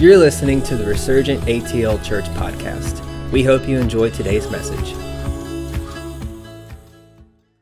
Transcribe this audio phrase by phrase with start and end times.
[0.00, 3.02] You're listening to the Resurgent ATL Church podcast.
[3.32, 4.94] We hope you enjoy today's message.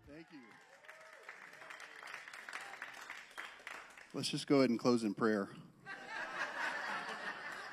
[0.07, 0.39] Thank you.
[4.15, 5.49] Let's just go ahead and close in prayer.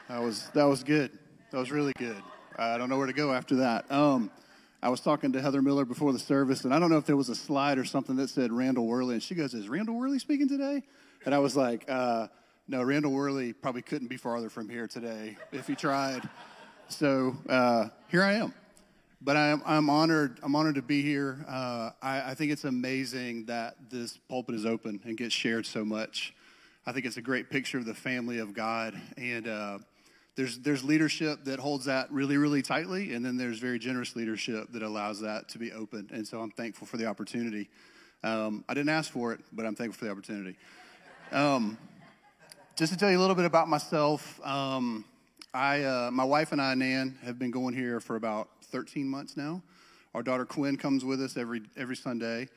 [0.10, 1.12] That was that was good.
[1.52, 2.18] That was really good.
[2.58, 3.92] I don't know where to go after that.
[3.92, 4.32] Um,
[4.82, 7.16] I was talking to Heather Miller before the service, and I don't know if there
[7.16, 10.18] was a slide or something that said Randall Worley, and she goes, "Is Randall Worley
[10.18, 10.82] speaking today?"
[11.24, 12.30] And I was like, uh,
[12.68, 16.28] "No, Randall Worley probably couldn't be farther from here today if he tried."
[16.88, 18.54] So uh, here I am.
[19.22, 20.40] But I'm, I'm honored.
[20.44, 21.44] I'm honored to be here.
[21.48, 25.84] Uh, I, I think it's amazing that this pulpit is open and gets shared so
[25.84, 26.34] much.
[26.86, 29.80] I think it's a great picture of the family of God, and uh,
[30.36, 34.72] there's there's leadership that holds that really really tightly, and then there's very generous leadership
[34.74, 36.08] that allows that to be open.
[36.14, 37.70] And so I'm thankful for the opportunity.
[38.24, 40.58] Um, I didn't ask for it, but I'm thankful for the opportunity.
[41.32, 41.78] Um,
[42.76, 45.06] just to tell you a little bit about myself, um,
[45.54, 49.38] I uh, my wife and I, Nan, have been going here for about 13 months
[49.38, 49.62] now.
[50.14, 52.50] Our daughter Quinn comes with us every every Sunday.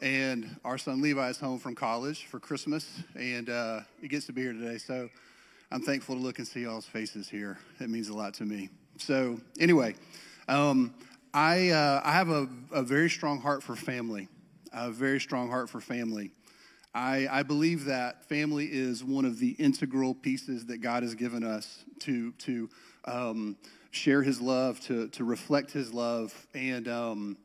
[0.00, 4.32] And our son Levi is home from college for Christmas, and uh, he gets to
[4.32, 4.78] be here today.
[4.78, 5.08] So
[5.72, 7.58] I'm thankful to look and see y'all's faces here.
[7.80, 8.68] It means a lot to me.
[8.98, 9.96] So, anyway,
[10.46, 10.94] um,
[11.34, 14.28] I, uh, I have a, a, very strong heart for family,
[14.72, 16.30] a very strong heart for family.
[16.98, 21.44] I, I believe that family is one of the integral pieces that God has given
[21.44, 22.68] us to, to
[23.04, 23.56] um,
[23.92, 26.34] share His love, to, to reflect His love.
[26.54, 27.36] And um,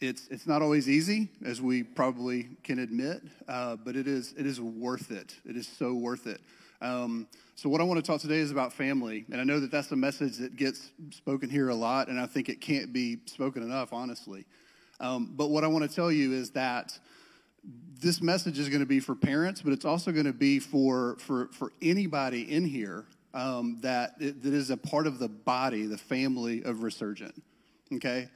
[0.00, 4.46] it's, it's not always easy, as we probably can admit, uh, but it is, it
[4.46, 5.34] is worth it.
[5.44, 6.40] It is so worth it.
[6.80, 9.24] Um, so, what I want to talk today is about family.
[9.32, 12.26] And I know that that's a message that gets spoken here a lot, and I
[12.26, 14.44] think it can't be spoken enough, honestly.
[15.00, 16.96] Um, but what I want to tell you is that
[17.64, 21.16] this message is going to be for parents, but it's also going to be for,
[21.20, 25.98] for, for anybody in here um, that, that is a part of the body, the
[25.98, 27.40] family of Resurgent.
[27.94, 28.28] Okay?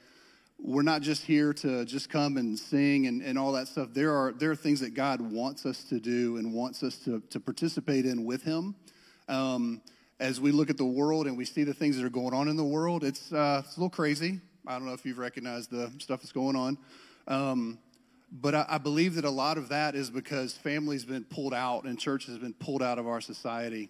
[0.59, 3.89] We're not just here to just come and sing and, and all that stuff.
[3.93, 7.21] There are, there are things that God wants us to do and wants us to,
[7.29, 8.75] to participate in with Him.
[9.27, 9.81] Um,
[10.19, 12.47] as we look at the world and we see the things that are going on
[12.47, 14.39] in the world, it's, uh, it's a little crazy.
[14.65, 16.77] I don't know if you've recognized the stuff that's going on.
[17.27, 17.77] Um,
[18.31, 21.85] but I, I, believe that a lot of that is because family's been pulled out
[21.85, 23.89] and church has been pulled out of our society.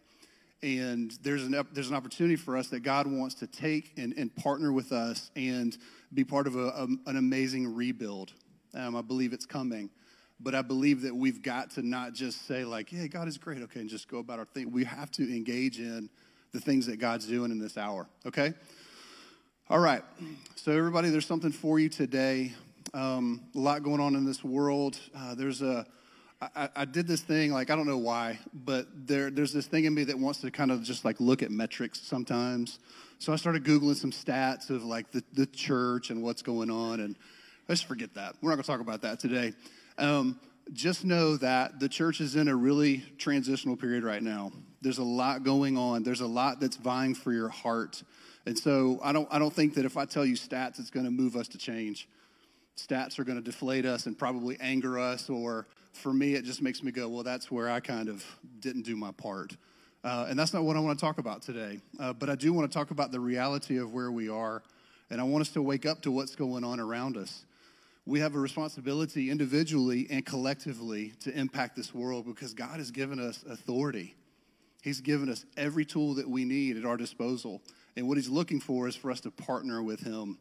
[0.61, 4.35] And there's an, there's an opportunity for us that God wants to take and, and
[4.35, 5.77] partner with us and
[6.13, 8.33] be part of a, a, an amazing rebuild.
[8.73, 9.89] Um, I believe it's coming.
[10.39, 13.61] But I believe that we've got to not just say, like, yeah, God is great,
[13.63, 14.71] okay, and just go about our thing.
[14.71, 16.09] We have to engage in
[16.51, 18.53] the things that God's doing in this hour, okay?
[19.67, 20.03] All right.
[20.55, 22.53] So, everybody, there's something for you today.
[22.93, 24.99] Um, a lot going on in this world.
[25.15, 25.85] Uh, there's a,
[26.41, 29.85] I, I did this thing, like, I don't know why, but there, there's this thing
[29.85, 32.79] in me that wants to kind of just like look at metrics sometimes.
[33.19, 36.99] So I started Googling some stats of like the, the church and what's going on,
[36.99, 37.15] and
[37.67, 38.35] let's forget that.
[38.41, 39.53] We're not going to talk about that today.
[39.97, 40.39] Um,
[40.73, 44.51] just know that the church is in a really transitional period right now.
[44.81, 46.03] There's a lot going on.
[46.03, 48.03] There's a lot that's vying for your heart.
[48.45, 51.05] And so I don't, I don't think that if I tell you stats, it's going
[51.05, 52.07] to move us to change.
[52.77, 55.29] Stats are going to deflate us and probably anger us.
[55.29, 58.23] Or for me, it just makes me go, well, that's where I kind of
[58.59, 59.57] didn't do my part.
[60.03, 61.79] Uh, and that's not what I want to talk about today.
[61.99, 64.63] Uh, but I do want to talk about the reality of where we are.
[65.09, 67.45] And I want us to wake up to what's going on around us
[68.07, 73.19] we have a responsibility individually and collectively to impact this world because God has given
[73.19, 74.15] us authority.
[74.81, 77.61] He's given us every tool that we need at our disposal.
[77.97, 80.37] And what He's looking for is for us to partner with Him.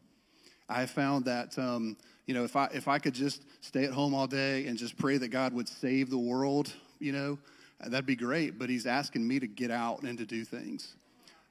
[0.69, 4.13] I found that, um, you know, if I, if I could just stay at home
[4.13, 7.39] all day and just pray that God would save the world, you know,
[7.79, 8.59] that'd be great.
[8.59, 10.95] But He's asking me to get out and to do things.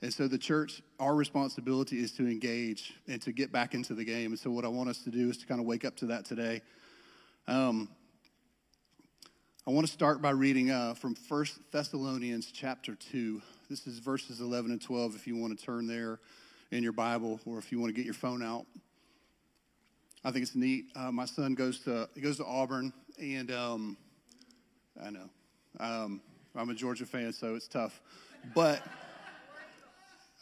[0.02, 4.04] And so the church, our responsibility is to engage and to get back into the
[4.04, 4.32] game.
[4.32, 6.06] And so what I want us to do is to kind of wake up to
[6.06, 6.60] that today.
[7.48, 7.88] Um,
[9.66, 13.40] I want to start by reading uh, from First Thessalonians chapter 2.
[13.70, 16.20] This is verses 11 and 12 if you want to turn there
[16.70, 18.66] in your Bible or if you want to get your phone out.
[20.26, 20.86] I think it's neat.
[20.96, 23.96] Uh, my son goes to he goes to Auburn, and um,
[25.00, 25.30] I know
[25.78, 26.20] um,
[26.56, 28.00] I'm a Georgia fan, so it's tough.
[28.52, 28.82] But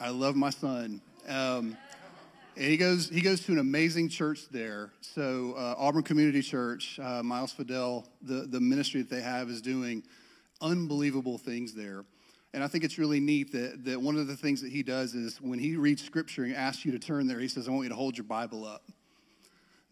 [0.00, 1.02] I love my son.
[1.28, 1.76] Um,
[2.56, 4.90] and he goes, he goes to an amazing church there.
[5.02, 9.60] So, uh, Auburn Community Church, uh, Miles Fidel, the, the ministry that they have is
[9.60, 10.02] doing
[10.62, 12.06] unbelievable things there.
[12.54, 15.14] And I think it's really neat that, that one of the things that he does
[15.14, 17.82] is when he reads scripture and asks you to turn there, he says, I want
[17.82, 18.82] you to hold your Bible up.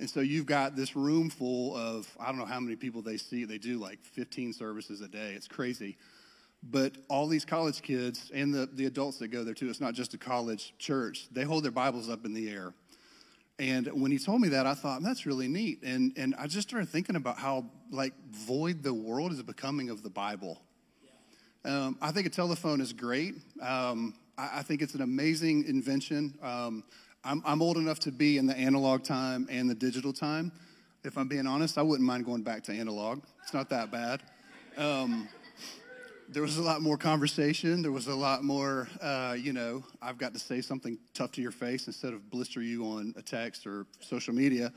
[0.02, 3.16] And so you've got this room full of, I don't know how many people they
[3.16, 3.44] see.
[3.44, 5.34] They do like 15 services a day.
[5.36, 5.96] It's crazy.
[6.60, 9.94] But all these college kids and the, the adults that go there too, it's not
[9.94, 12.74] just a college church, they hold their Bibles up in the air.
[13.60, 15.84] And when he told me that, I thought, that's really neat.
[15.84, 20.02] And, and I just started thinking about how like void the world is becoming of
[20.02, 20.60] the Bible.
[21.64, 23.36] Um, I think a telephone is great.
[23.60, 26.36] Um, I, I, think it's an amazing invention.
[26.42, 26.82] Um,
[27.24, 30.50] I'm, I'm old enough to be in the analog time and the digital time.
[31.04, 33.22] If I'm being honest, I wouldn't mind going back to analog.
[33.42, 34.22] It's not that bad.
[34.76, 35.28] Um,
[36.28, 37.80] there was a lot more conversation.
[37.80, 41.42] There was a lot more, uh, you know, I've got to say something tough to
[41.42, 44.72] your face instead of blister you on a text or social media.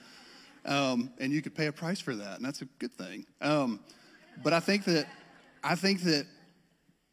[0.65, 3.25] Um, and you could pay a price for that, and that's a good thing.
[3.42, 3.80] Um,
[4.44, 5.07] but I think that,
[5.63, 6.27] I think that,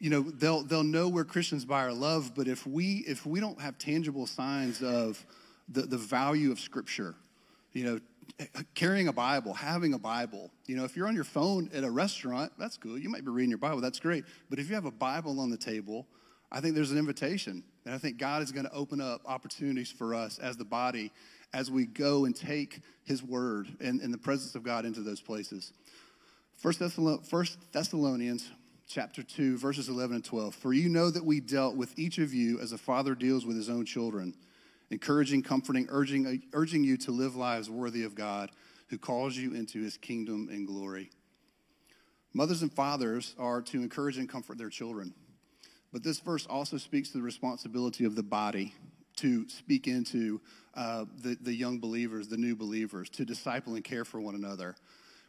[0.03, 2.33] you know, they'll they'll know we're Christians by our love.
[2.35, 5.25] But if we if we don't have tangible signs of
[5.69, 7.15] the the value of Scripture,
[7.71, 10.51] you know, carrying a Bible, having a Bible.
[10.67, 13.31] You know, if you're on your phone at a restaurant, that's cool You might be
[13.31, 14.25] reading your Bible, that's great.
[14.49, 16.05] But if you have a Bible on the table,
[16.51, 17.63] I think there's an invitation.
[17.85, 21.13] And I think God is going to open up opportunities for us as the body
[21.53, 25.21] as we go and take his word and, and the presence of God into those
[25.21, 25.71] places.
[26.57, 26.79] First
[27.71, 28.51] Thessalonians
[28.93, 30.53] chapter 2, verses 11 and 12.
[30.53, 33.55] For you know that we dealt with each of you as a father deals with
[33.55, 34.35] his own children
[34.91, 38.51] encouraging, comforting, urging, urging you to live lives worthy of God
[38.89, 41.09] who calls you into his kingdom and glory.
[42.35, 45.15] Mothers and fathers are to encourage and comfort their children.
[45.91, 48.75] But this verse also speaks to the responsibility of the body
[49.15, 50.39] to speak into
[50.75, 54.75] uh, the, the young believers, the new believers, to disciple and care for one another.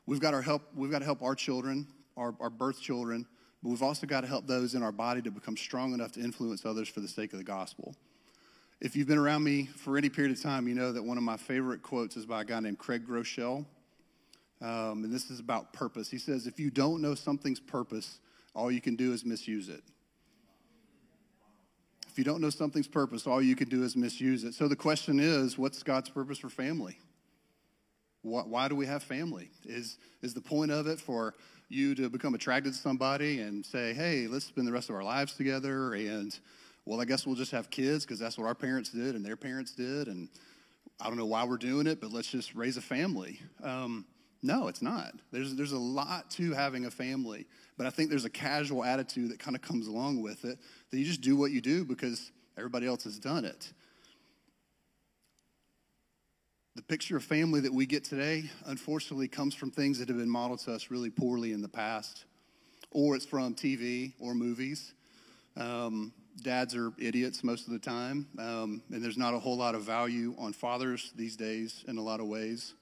[0.05, 1.87] We've got, our help, we've got to help our children,
[2.19, 3.27] our, our birth children,
[3.65, 6.21] but we've also got to help those in our body to become strong enough to
[6.21, 7.97] influence others for the sake of the gospel.
[8.79, 11.25] If you've been around me for any period of time, you know that one of
[11.25, 13.65] my favorite quotes is by a guy named Craig Groeschel.
[14.61, 16.11] Um, and this is about purpose.
[16.11, 18.19] He says, If you don't know something's purpose,
[18.55, 19.83] all you can do is misuse it.
[22.07, 24.53] If you don't know something's purpose, all you can do is misuse it.
[24.53, 26.99] So the question is, what's God's purpose for family?
[28.21, 29.51] Why do we have family?
[29.65, 31.35] Is, is the point of it for
[31.69, 35.05] you to become attracted to somebody and say, hey, let's spend the rest of our
[35.05, 36.39] lives together and
[36.87, 39.37] well, I guess we'll just have kids because that's what our parents did and their
[39.37, 40.07] parents did.
[40.09, 40.29] And
[41.01, 43.41] I don't know why we're doing it, but let's just raise a family.
[43.63, 44.05] Um,
[44.43, 45.15] no, it's not.
[45.33, 47.47] There's, there's a lot to having a family,
[47.79, 50.59] but I think there's a casual attitude that kind of comes along with it
[50.91, 53.73] that you just do what you do because everybody else has done it.
[56.77, 60.29] The picture of family that we get today, unfortunately, comes from things that have been
[60.29, 62.25] modeled to us really poorly in the past,
[62.91, 64.93] or it's from TV or movies.
[65.57, 66.13] Um,
[66.43, 69.83] dads are idiots most of the time, um, and there's not a whole lot of
[69.83, 72.75] value on fathers these days in a lot of ways.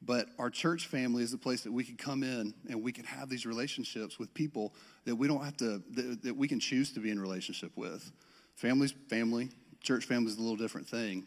[0.00, 3.04] But our church family is the place that we can come in and we can
[3.04, 4.74] have these relationships with people
[5.06, 8.12] that we don't have to, that, that we can choose to be in relationship with.
[8.54, 9.50] Family's family,
[9.82, 11.24] church family is a little different thing.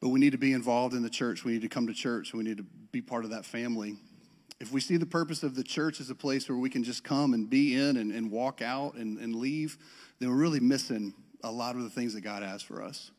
[0.00, 1.44] But we need to be involved in the church.
[1.44, 2.34] We need to come to church.
[2.34, 3.96] We need to be part of that family.
[4.60, 7.04] If we see the purpose of the church as a place where we can just
[7.04, 9.76] come and be in and, and walk out and, and leave,
[10.18, 13.10] then we're really missing a lot of the things that God has for us.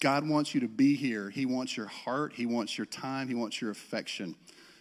[0.00, 1.30] God wants you to be here.
[1.30, 2.32] He wants your heart.
[2.34, 3.28] He wants your time.
[3.28, 4.36] He wants your affection.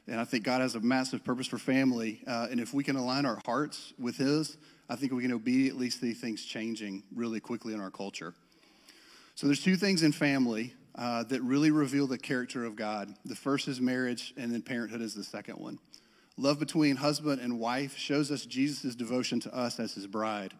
[0.07, 2.21] And I think God has a massive purpose for family.
[2.27, 4.57] Uh, and if we can align our hearts with His,
[4.87, 8.35] I think we can obediently see things changing really quickly in our culture.
[9.35, 13.13] So there's two things in family uh, that really reveal the character of God.
[13.25, 15.77] The first is marriage, and then parenthood is the second one.
[16.37, 20.53] Love between husband and wife shows us Jesus' devotion to us as His bride.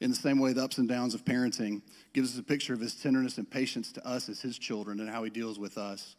[0.00, 2.80] In the same way, the ups and downs of parenting gives us a picture of
[2.80, 6.16] his tenderness and patience to us as his children and how he deals with us.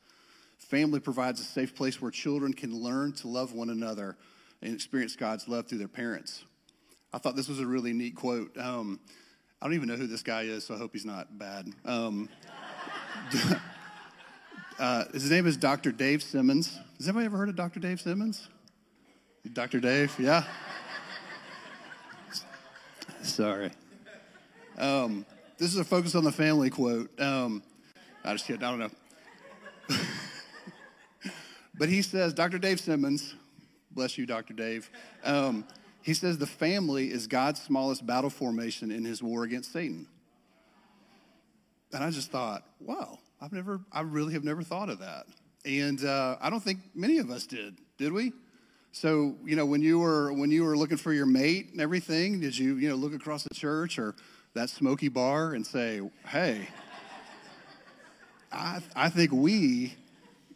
[0.58, 4.18] Family provides a safe place where children can learn to love one another
[4.64, 6.44] and experience God's love through their parents.
[7.14, 8.58] I thought this was a really neat quote.
[8.58, 9.00] Um,
[9.60, 11.68] I don't even know who this guy is, so I hope he's not bad.
[11.84, 12.30] Um,
[14.80, 15.92] uh, his name is Dr.
[15.92, 16.78] Dave Simmons.
[16.98, 17.80] Has anybody ever heard of Dr.
[17.80, 18.50] Dave Simmons?
[19.54, 19.80] Dr.
[19.80, 20.44] Dave, yeah.
[23.24, 23.72] Sorry.
[24.78, 25.26] Um,
[25.58, 27.10] this is a focus on the family quote.
[27.20, 27.64] Um,
[28.24, 28.64] I just kidding.
[28.64, 28.80] I don't
[29.90, 29.98] know.
[31.80, 32.60] but he says, Dr.
[32.60, 33.34] Dave Simmons,
[33.90, 34.54] bless you, Dr.
[34.54, 34.92] Dave.
[35.24, 35.66] Um,
[36.08, 40.08] he says the family is God's smallest battle formation in his war against Satan.
[41.92, 45.26] And I just thought, wow, I've never, I really have never thought of that.
[45.66, 48.32] And uh, I don't think many of us did, did we?
[48.94, 52.40] So, you know, when you were when you were looking for your mate and everything,
[52.40, 54.16] did you, you know, look across the church or
[54.54, 56.70] that smoky bar and say, "Hey,
[58.50, 59.94] I I think we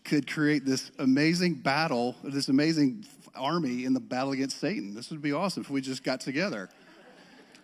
[0.06, 4.94] could create this amazing battle, this amazing army in the battle against Satan.
[4.94, 6.70] This would be awesome if we just got together.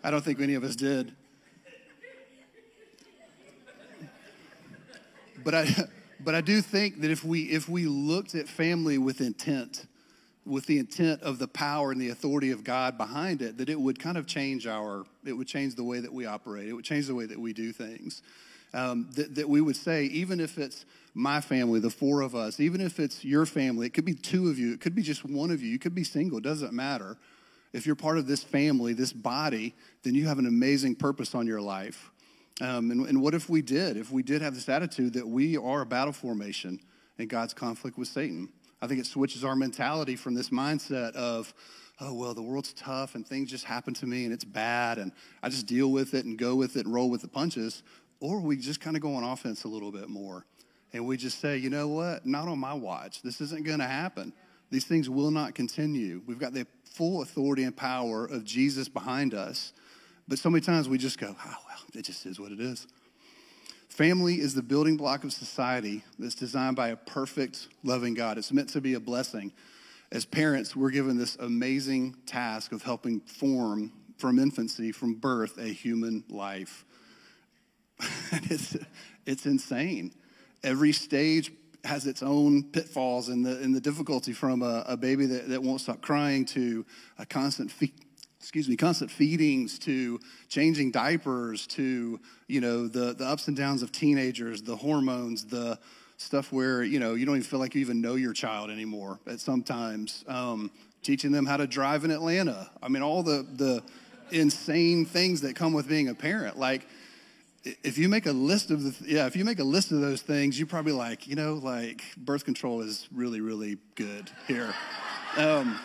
[0.04, 1.14] I don't think any of us did.
[5.44, 5.68] But I,
[6.20, 9.86] but I do think that if we, if we looked at family with intent,
[10.46, 13.80] with the intent of the power and the authority of God behind it, that it
[13.80, 16.68] would kind of change our, it would change the way that we operate.
[16.68, 18.22] It would change the way that we do things.
[18.74, 20.86] Um, that, that we would say, even if it's
[21.18, 24.50] my family, the four of us, even if it's your family, it could be two
[24.50, 26.74] of you, it could be just one of you, you could be single, it doesn't
[26.74, 27.18] matter.
[27.74, 31.48] If you're part of this family, this body, then you have an amazing purpose on
[31.48, 32.12] your life.
[32.62, 33.98] Um, and, and what if we did?
[33.98, 36.80] If we did have this attitude that we are a battle formation
[37.18, 38.50] in God's conflict with Satan?
[38.82, 41.54] I think it switches our mentality from this mindset of,
[42.00, 45.12] oh, well, the world's tough and things just happen to me and it's bad and
[45.42, 47.84] I just deal with it and go with it and roll with the punches.
[48.20, 50.46] Or we just kind of go on offense a little bit more
[50.94, 52.26] and we just say, you know what?
[52.26, 53.22] Not on my watch.
[53.22, 54.34] This isn't going to happen.
[54.70, 56.22] These things will not continue.
[56.26, 59.74] We've got the full authority and power of Jesus behind us.
[60.28, 62.88] But so many times we just go, oh, well, it just is what it is.
[63.88, 68.38] Family is the building block of society that's designed by a perfect, loving God.
[68.38, 69.54] It's meant to be a blessing.
[70.12, 75.68] As parents, we're given this amazing task of helping form from infancy, from birth, a
[75.68, 76.86] human life.
[78.32, 78.78] it's,
[79.26, 80.14] it's insane.
[80.64, 81.52] Every stage
[81.84, 85.64] has its own pitfalls and the, and the difficulty from a, a baby that, that
[85.64, 86.86] won't stop crying to
[87.18, 87.94] a constant fe-
[88.40, 93.82] excuse me, constant feedings to changing diapers to, you know, the, the ups and downs
[93.82, 95.78] of teenagers, the hormones, the
[96.18, 99.20] stuff where, you know, you don't even feel like you even know your child anymore
[99.28, 100.24] at sometimes.
[100.28, 100.72] Um,
[101.04, 102.70] teaching them how to drive in Atlanta.
[102.82, 103.82] I mean, all the, the
[104.32, 106.58] insane things that come with being a parent.
[106.58, 106.88] Like,
[107.84, 110.22] if you make a list of the yeah if you make a list of those
[110.22, 114.74] things you probably like you know like birth control is really really good here.
[115.38, 115.80] Um,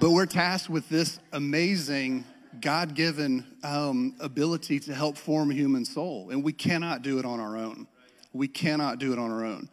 [0.00, 2.24] but we're tasked with this amazing
[2.60, 7.40] god-given um, ability to help form a human soul and we cannot do it on
[7.40, 7.86] our own.
[8.32, 9.68] We cannot do it on our own.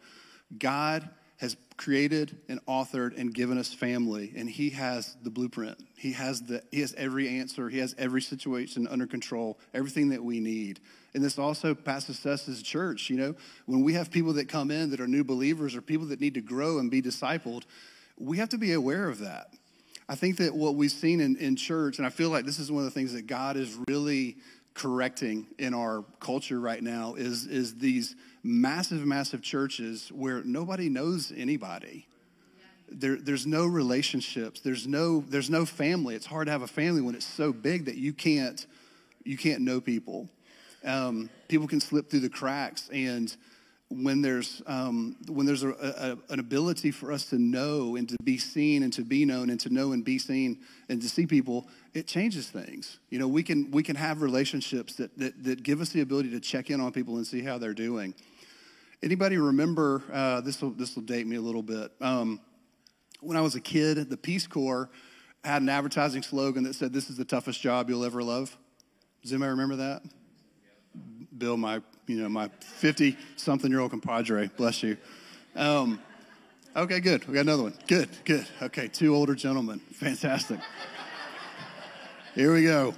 [0.58, 1.08] God
[1.80, 5.78] created and authored and given us family and he has the blueprint.
[5.96, 7.70] He has the he has every answer.
[7.70, 10.78] He has every situation under control everything that we need.
[11.14, 13.34] And this also passes us as a church you know?
[13.64, 16.34] When we have people that come in that are new believers or people that need
[16.34, 17.62] to grow and be discipled
[18.18, 19.54] we have to be aware of that.
[20.06, 22.70] I think that what we've seen in, in church and i feel like this is
[22.70, 24.36] one of the things that god is really
[24.74, 31.32] correcting in our culture right now is, is these massive, massive churches where nobody knows
[31.36, 32.06] anybody.
[32.88, 34.60] There, there's no relationships.
[34.60, 36.14] There's no, there's no family.
[36.14, 38.66] It's hard to have a family when it's so big that you can't,
[39.24, 40.28] you can't know people.
[40.84, 43.34] Um, people can slip through the cracks, and
[43.90, 48.16] when there's um, when there's a, a, an ability for us to know and to
[48.22, 51.26] be seen and to be known and to know and be seen and to see
[51.26, 52.98] people, it changes things.
[53.10, 56.30] You know, we can we can have relationships that that, that give us the ability
[56.30, 58.14] to check in on people and see how they're doing.
[59.02, 60.02] Anybody remember?
[60.12, 61.90] Uh, this will this will date me a little bit.
[62.02, 62.40] Um,
[63.20, 64.90] when I was a kid, the Peace Corps
[65.42, 68.56] had an advertising slogan that said, "This is the toughest job you'll ever love."
[69.22, 70.02] Does anybody remember that?
[71.36, 74.98] Bill, my you know my 50 something year old compadre, bless you.
[75.56, 75.98] Um,
[76.76, 77.26] okay, good.
[77.26, 77.74] We got another one.
[77.86, 78.46] Good, good.
[78.60, 79.78] Okay, two older gentlemen.
[79.94, 80.60] Fantastic.
[82.34, 82.94] Here we go.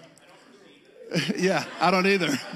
[1.36, 2.38] yeah, I don't either.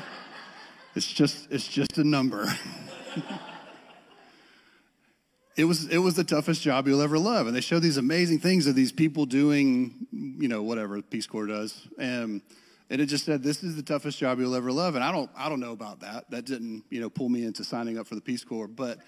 [0.96, 2.46] It's just it's just a number.
[5.56, 8.38] it was it was the toughest job you'll ever love, and they show these amazing
[8.38, 12.42] things of these people doing, you know, whatever Peace Corps does, and
[12.90, 15.30] and it just said this is the toughest job you'll ever love and i don't
[15.37, 16.30] i don't know about that.
[16.30, 18.99] That didn't you know pull me into signing up for the peace corps but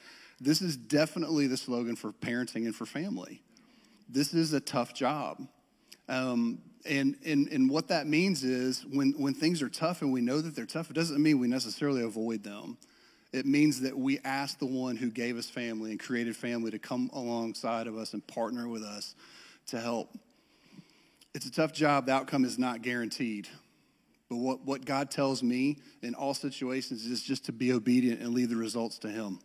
[0.40, 3.42] this is definitely the slogan for parenting and for family.
[4.08, 5.48] This is a tough job.
[6.08, 10.20] Um, and, and, and what that means is when, when things are tough and we
[10.20, 12.78] know that they're tough it doesn't mean we necessarily avoid them
[13.32, 16.78] it means that we ask the one who gave us family and created family to
[16.78, 19.14] come alongside of us and partner with us
[19.66, 20.10] to help
[21.34, 23.48] it's a tough job the outcome is not guaranteed
[24.28, 28.34] but what, what God tells me in all situations is just to be obedient and
[28.34, 29.40] leave the results to Him.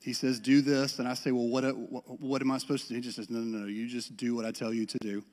[0.00, 0.98] He says, Do this.
[0.98, 2.94] And I say, Well, what, what, what am I supposed to do?
[2.96, 3.66] He just says, No, no, no.
[3.66, 5.24] You just do what I tell you to do.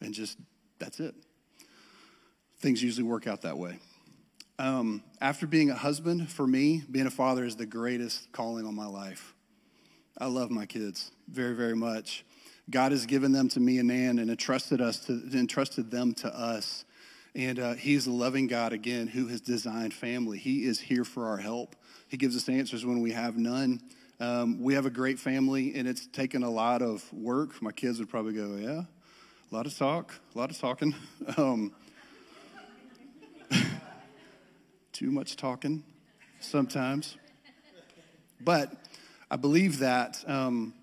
[0.00, 0.38] And just,
[0.78, 1.14] that's it.
[2.58, 3.78] Things usually work out that way.
[4.60, 8.74] Um, after being a husband, for me, being a father is the greatest calling on
[8.74, 9.34] my life.
[10.18, 12.26] I love my kids very, very much.
[12.68, 16.28] God has given them to me and Nan and entrusted us to entrusted them to
[16.28, 16.84] us
[17.34, 20.36] And uh, He's a loving God, again, who has designed family.
[20.36, 21.74] He is here for our help.
[22.08, 23.80] He gives us answers when we have none.
[24.20, 27.62] Um, we have a great family, and it's taken a lot of work.
[27.62, 28.82] My kids would probably go, Yeah,
[29.50, 30.94] a lot of talk, a lot of talking.
[31.38, 31.72] Um,
[35.00, 35.82] too much talking
[36.40, 37.16] sometimes.
[38.38, 38.70] But
[39.30, 40.74] I believe that um,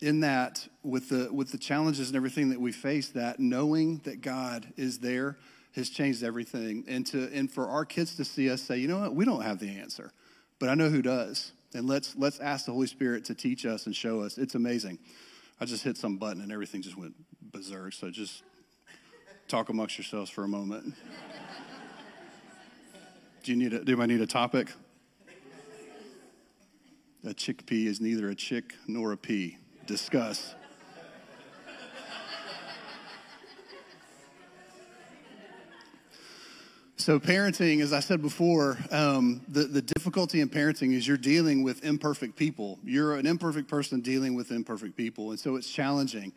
[0.00, 4.22] in that, with the, with the challenges and everything that we face, that knowing that
[4.22, 5.36] God is there
[5.74, 6.84] has changed everything.
[6.88, 9.42] And, to, and for our kids to see us say, you know what, we don't
[9.42, 10.10] have the answer,
[10.58, 11.52] but I know who does.
[11.74, 14.38] And let's, let's ask the Holy Spirit to teach us and show us.
[14.38, 14.98] It's amazing.
[15.60, 17.92] I just hit some button and everything just went berserk.
[17.92, 18.42] So just
[19.48, 20.94] talk amongst yourselves for a moment.
[23.42, 24.68] Do you need a, do I need a topic?
[27.24, 29.58] A chickpea is neither a chick nor a pea.
[29.86, 30.54] Discuss.
[36.96, 41.64] So, parenting, as I said before, um, the, the difficulty in parenting is you're dealing
[41.64, 42.78] with imperfect people.
[42.84, 46.32] You're an imperfect person dealing with imperfect people, and so it's challenging.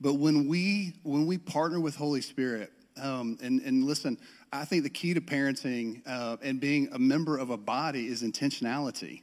[0.00, 4.18] But when we when we partner with Holy Spirit, um, and, and listen,
[4.52, 8.22] I think the key to parenting uh, and being a member of a body is
[8.22, 9.22] intentionality.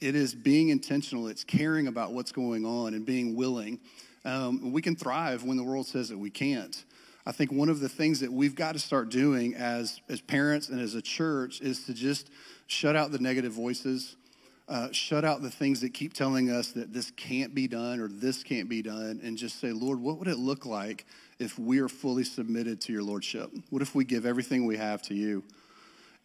[0.00, 1.28] It is being intentional.
[1.28, 3.80] It's caring about what's going on and being willing.
[4.24, 6.84] Um, we can thrive when the world says that we can't.
[7.26, 10.68] I think one of the things that we've got to start doing as, as parents
[10.70, 12.30] and as a church is to just
[12.66, 14.16] shut out the negative voices,
[14.68, 18.08] uh, shut out the things that keep telling us that this can't be done or
[18.08, 21.06] this can't be done, and just say, Lord, what would it look like
[21.38, 23.50] if we are fully submitted to your Lordship?
[23.70, 25.44] What if we give everything we have to you?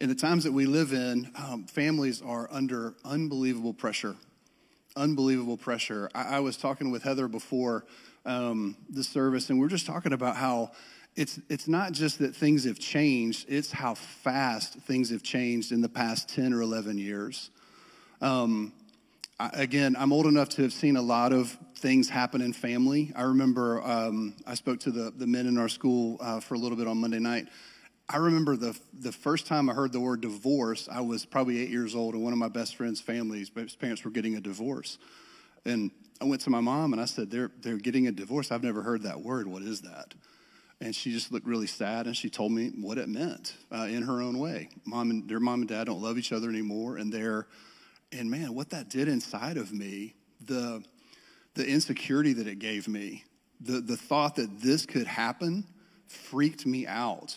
[0.00, 4.16] in the times that we live in, um, families are under unbelievable pressure.
[4.96, 6.10] Unbelievable pressure.
[6.14, 7.84] I, I was talking with Heather before
[8.26, 10.72] um, the service, and we are just talking about how
[11.16, 15.80] it's, it's not just that things have changed, it's how fast things have changed in
[15.80, 17.50] the past 10 or 11 years.
[18.20, 18.72] Um,
[19.40, 23.12] Again, I'm old enough to have seen a lot of things happen in family.
[23.16, 26.58] I remember um, I spoke to the, the men in our school uh, for a
[26.58, 27.48] little bit on Monday night.
[28.08, 31.70] I remember the, the first time I heard the word divorce, I was probably eight
[31.70, 34.98] years old, and one of my best friend's families, his parents were getting a divorce.
[35.64, 38.52] And I went to my mom and I said, they're, they're getting a divorce.
[38.52, 39.48] I've never heard that word.
[39.48, 40.14] What is that?
[40.80, 44.02] And she just looked really sad and she told me what it meant uh, in
[44.04, 44.68] her own way.
[44.84, 47.48] Mom and their mom and dad don't love each other anymore, and they're,
[48.14, 50.82] and man, what that did inside of me, the,
[51.54, 53.24] the insecurity that it gave me,
[53.60, 55.66] the, the thought that this could happen
[56.06, 57.36] freaked me out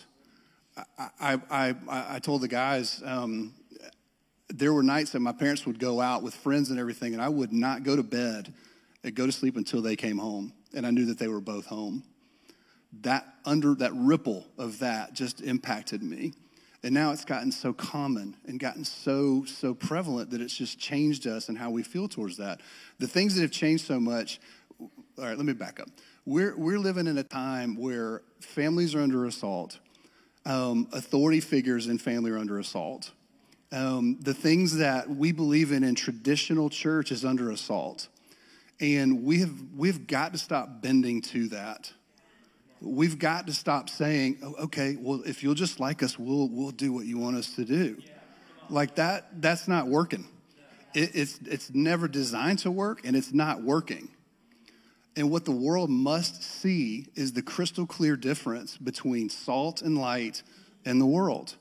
[1.19, 3.53] I, I, I told the guys um,
[4.49, 7.29] there were nights that my parents would go out with friends and everything, and I
[7.29, 8.53] would not go to bed
[9.03, 11.65] and go to sleep until they came home, and I knew that they were both
[11.65, 12.03] home.
[13.01, 16.33] That under that ripple of that just impacted me.
[16.83, 21.25] And now it's gotten so common and gotten so, so prevalent that it's just changed
[21.25, 22.61] us and how we feel towards that.
[22.99, 24.39] The things that have changed so much,
[24.79, 25.89] all right, let me back up.
[26.25, 29.79] We're, we're living in a time where families are under assault
[30.47, 33.11] um, authority figures in family are under assault.
[33.71, 38.07] Um, the things that we believe in in traditional church is under assault.
[38.79, 41.91] And we have, we've got to stop bending to that.
[42.79, 46.71] We've got to stop saying, oh, okay, well, if you'll just like us, we'll, we'll
[46.71, 47.97] do what you want us to do.
[48.69, 50.27] Like that, that's not working.
[50.93, 54.09] It, it's, it's never designed to work and it's not working.
[55.15, 60.43] And what the world must see is the crystal clear difference between salt and light
[60.85, 61.55] and the world.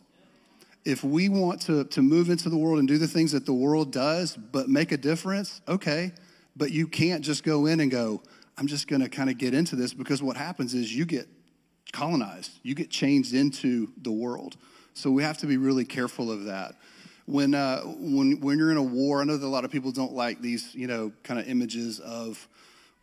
[0.85, 3.55] If we want to, to move into the world and do the things that the
[3.55, 6.13] world does, but make a difference, okay.
[6.55, 8.23] But you can't just go in and go,
[8.59, 11.29] I'm just going to kind of get into this because what happens is you get
[11.93, 14.57] colonized, you get changed into the world.
[14.95, 16.75] So we have to be really careful of that.
[17.27, 19.93] When, uh, when, when you're in a war, I know that a lot of people
[19.93, 22.49] don't like these, you know, kind of images of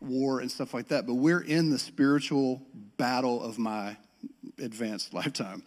[0.00, 2.62] war and stuff like that, but we're in the spiritual
[2.96, 3.96] battle of my
[4.58, 5.62] advanced lifetime.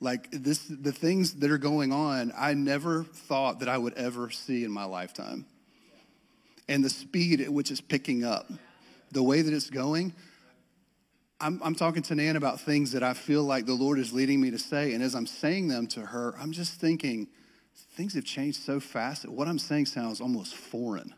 [0.00, 4.30] Like this, the things that are going on, I never thought that I would ever
[4.30, 5.44] see in my lifetime.
[6.68, 8.50] And the speed at which it's picking up,
[9.10, 10.14] the way that it's going,
[11.40, 14.40] I'm, I'm talking to Nan about things that I feel like the Lord is leading
[14.40, 14.92] me to say.
[14.92, 17.28] And as I'm saying them to her, I'm just thinking,
[17.96, 21.14] things have changed so fast that what I'm saying sounds almost foreign.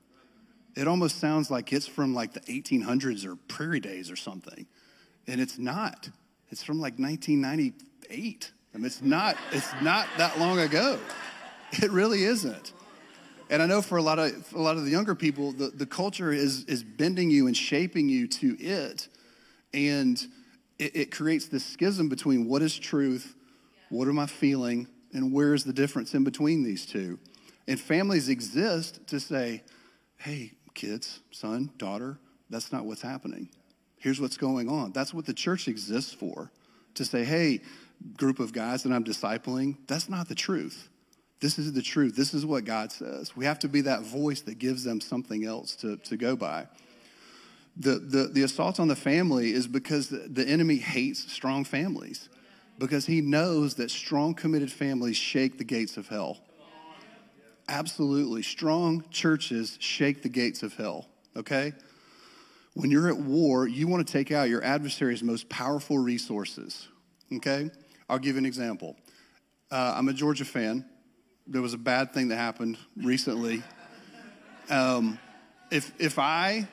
[0.76, 4.66] It almost sounds like it's from like the 1800s or prairie days or something.
[5.26, 6.08] And it's not.
[6.50, 8.52] It's from like 1998.
[8.74, 10.98] I mean, it's not, it's not that long ago.
[11.72, 12.72] It really isn't.
[13.52, 15.84] And I know for a lot of, a lot of the younger people, the, the
[15.84, 19.08] culture is, is bending you and shaping you to it.
[19.74, 20.18] And
[20.78, 23.34] it, it creates this schism between what is truth,
[23.90, 27.18] what am I feeling, and where is the difference in between these two.
[27.68, 29.62] And families exist to say,
[30.16, 33.50] hey, kids, son, daughter, that's not what's happening.
[33.98, 34.92] Here's what's going on.
[34.92, 36.50] That's what the church exists for
[36.94, 37.60] to say, hey,
[38.16, 40.88] group of guys that I'm discipling, that's not the truth.
[41.42, 42.14] This is the truth.
[42.14, 43.36] This is what God says.
[43.36, 46.68] We have to be that voice that gives them something else to, to go by.
[47.76, 52.28] The, the, the assault on the family is because the, the enemy hates strong families,
[52.78, 56.38] because he knows that strong, committed families shake the gates of hell.
[57.68, 58.42] Absolutely.
[58.42, 61.72] Strong churches shake the gates of hell, okay?
[62.74, 66.86] When you're at war, you want to take out your adversary's most powerful resources,
[67.34, 67.68] okay?
[68.08, 68.96] I'll give you an example.
[69.72, 70.84] Uh, I'm a Georgia fan.
[71.46, 73.62] There was a bad thing that happened recently.
[74.70, 75.18] Um,
[75.70, 76.68] if, if, I,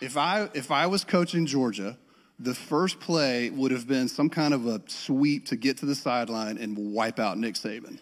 [0.00, 1.96] if, I, if I was coaching Georgia,
[2.38, 5.94] the first play would have been some kind of a sweep to get to the
[5.94, 7.98] sideline and wipe out Nick Saban.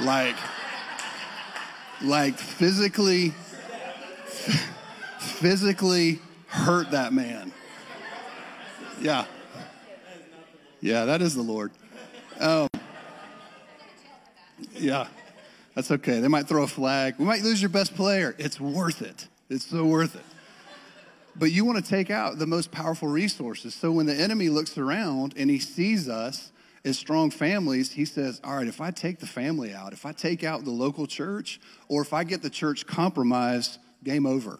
[0.00, 0.36] Like,
[2.02, 3.30] like physically,
[5.18, 7.52] physically hurt that man.
[9.00, 9.24] Yeah.
[10.80, 11.72] Yeah, that is the Lord.
[12.40, 12.68] Um,
[14.74, 15.08] yeah,
[15.74, 16.20] that's okay.
[16.20, 17.14] They might throw a flag.
[17.18, 18.34] We might lose your best player.
[18.38, 19.28] It's worth it.
[19.48, 20.24] It's so worth it.
[21.34, 23.74] But you want to take out the most powerful resources.
[23.74, 26.52] So when the enemy looks around and he sees us
[26.84, 30.12] as strong families, he says, All right, if I take the family out, if I
[30.12, 31.58] take out the local church,
[31.88, 34.58] or if I get the church compromised, game over.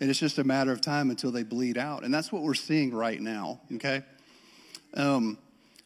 [0.00, 2.04] And it's just a matter of time until they bleed out.
[2.04, 4.02] And that's what we're seeing right now, okay?
[4.94, 5.38] Um,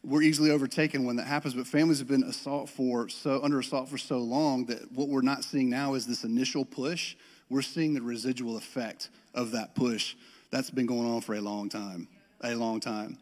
[0.02, 3.88] we're easily overtaken when that happens, but families have been assault for so under assault
[3.88, 7.16] for so long that what we're not seeing now is this initial push.
[7.50, 10.14] We're seeing the residual effect of that push.
[10.50, 12.08] That's been going on for a long time,
[12.42, 13.18] a long time.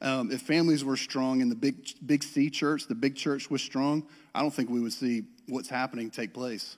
[0.00, 3.62] Um, if families were strong in the big, big C church, the big church was
[3.62, 6.76] strong, I don't think we would see what's happening take place.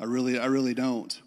[0.00, 1.20] I really, I really don't.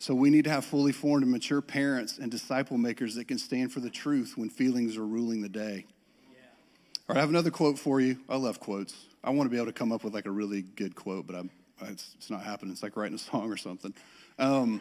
[0.00, 3.38] So we need to have fully formed and mature parents and disciple makers that can
[3.38, 5.86] stand for the truth when feelings are ruling the day.
[7.06, 8.16] All right, I have another quote for you.
[8.30, 8.94] I love quotes.
[9.22, 11.36] I want to be able to come up with like a really good quote, but
[11.36, 11.50] I'm,
[11.82, 12.72] it's, it's not happening.
[12.72, 13.92] It's like writing a song or something.
[14.38, 14.80] Um,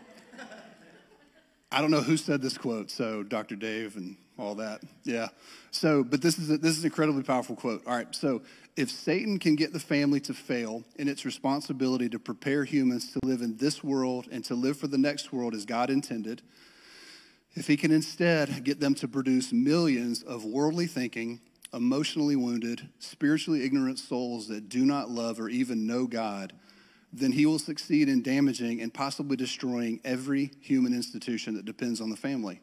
[1.70, 3.58] I don't know who said this quote, so Dr.
[3.58, 4.84] Dave and all that.
[5.04, 5.28] Yeah.
[5.72, 7.86] So, but this is a, this is an incredibly powerful quote.
[7.86, 8.16] All right.
[8.16, 8.42] So,
[8.78, 13.20] if Satan can get the family to fail in its responsibility to prepare humans to
[13.26, 16.42] live in this world and to live for the next world as God intended,
[17.54, 21.42] if he can instead get them to produce millions of worldly thinking,
[21.74, 26.54] emotionally wounded, spiritually ignorant souls that do not love or even know God,
[27.12, 32.10] then he will succeed in damaging and possibly destroying every human institution that depends on
[32.10, 32.60] the family.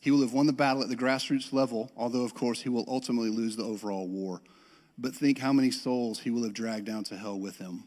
[0.00, 2.84] He will have won the battle at the grassroots level, although, of course, he will
[2.88, 4.40] ultimately lose the overall war.
[4.96, 7.84] But think how many souls he will have dragged down to hell with him.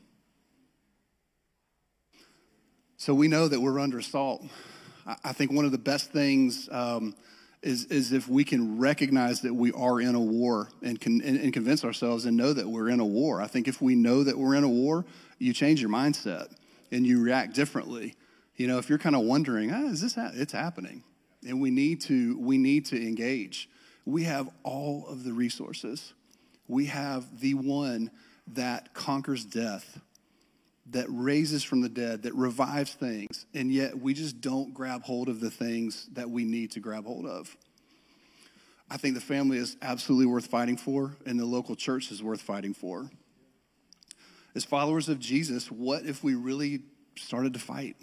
[2.97, 4.45] So we know that we're under assault.
[5.23, 7.15] I think one of the best things um,
[7.61, 11.39] is, is if we can recognize that we are in a war and, can, and,
[11.39, 13.41] and convince ourselves and know that we're in a war.
[13.41, 15.05] I think if we know that we're in a war,
[15.37, 16.53] you change your mindset
[16.91, 18.15] and you react differently.
[18.55, 20.31] You know, if you're kind of wondering, ah, is this, ha-?
[20.33, 21.03] it's happening
[21.47, 23.69] and we need to we need to engage
[24.05, 26.13] we have all of the resources
[26.67, 28.11] we have the one
[28.47, 29.99] that conquers death
[30.91, 35.29] that raises from the dead that revives things and yet we just don't grab hold
[35.29, 37.55] of the things that we need to grab hold of
[38.89, 42.41] i think the family is absolutely worth fighting for and the local church is worth
[42.41, 43.09] fighting for
[44.55, 46.81] as followers of jesus what if we really
[47.15, 47.95] started to fight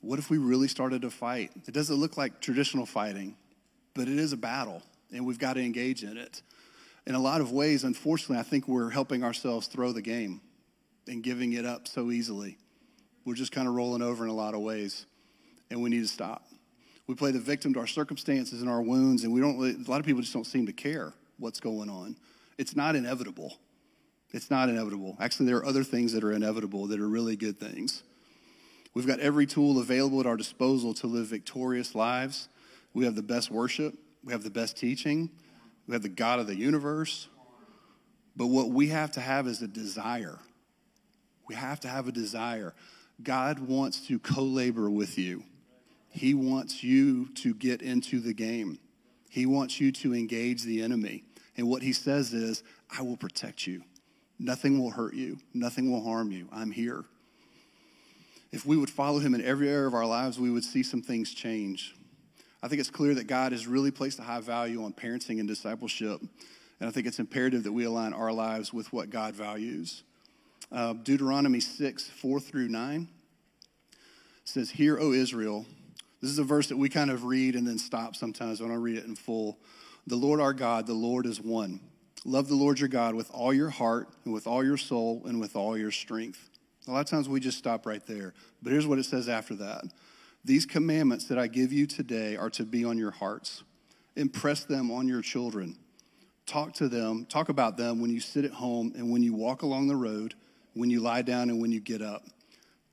[0.00, 1.50] what if we really started to fight?
[1.66, 3.36] It doesn't look like traditional fighting,
[3.94, 6.42] but it is a battle, and we've got to engage in it.
[7.06, 10.40] In a lot of ways, unfortunately, I think we're helping ourselves throw the game
[11.08, 12.58] and giving it up so easily.
[13.24, 15.06] We're just kind of rolling over in a lot of ways,
[15.70, 16.44] and we need to stop.
[17.06, 19.58] We play the victim to our circumstances and our wounds, and we don't.
[19.58, 22.16] Really, a lot of people just don't seem to care what's going on.
[22.58, 23.58] It's not inevitable.
[24.32, 25.16] It's not inevitable.
[25.20, 28.02] Actually, there are other things that are inevitable that are really good things.
[28.94, 32.48] We've got every tool available at our disposal to live victorious lives.
[32.94, 33.94] We have the best worship,
[34.24, 35.30] we have the best teaching,
[35.86, 37.28] we have the God of the universe.
[38.36, 40.38] But what we have to have is a desire.
[41.48, 42.74] We have to have a desire.
[43.22, 45.44] God wants to co labor with you,
[46.10, 48.78] He wants you to get into the game,
[49.28, 51.24] He wants you to engage the enemy.
[51.56, 52.62] And what He says is,
[52.96, 53.82] I will protect you.
[54.38, 56.48] Nothing will hurt you, nothing will harm you.
[56.52, 57.04] I'm here
[58.50, 61.02] if we would follow him in every area of our lives, we would see some
[61.02, 61.94] things change.
[62.62, 65.46] I think it's clear that God has really placed a high value on parenting and
[65.46, 66.20] discipleship.
[66.80, 70.02] And I think it's imperative that we align our lives with what God values.
[70.70, 73.08] Uh, Deuteronomy 6, 4 through 9
[74.44, 75.66] says, Hear, O Israel.
[76.20, 78.74] This is a verse that we kind of read and then stop sometimes when I
[78.74, 79.58] read it in full.
[80.06, 81.80] The Lord our God, the Lord is one.
[82.24, 85.40] Love the Lord your God with all your heart and with all your soul and
[85.40, 86.50] with all your strength.
[86.86, 88.34] A lot of times we just stop right there.
[88.62, 89.84] But here's what it says after that
[90.44, 93.62] These commandments that I give you today are to be on your hearts.
[94.16, 95.76] Impress them on your children.
[96.46, 99.62] Talk to them, talk about them when you sit at home and when you walk
[99.62, 100.34] along the road,
[100.78, 102.24] when you lie down and when you get up.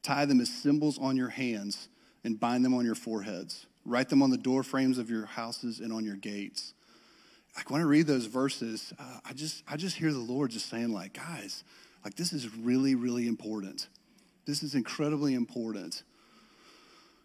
[0.02, 1.88] Tie them as symbols on your hands
[2.24, 3.68] and bind them on your foreheads.
[3.86, 6.74] Write them on the door frames of your houses and on your gates.
[7.56, 10.68] Like when I read those verses, uh, I just I just hear the Lord just
[10.68, 11.64] saying like, guys,
[12.04, 13.88] like this is really really important.
[14.46, 16.04] This is incredibly important.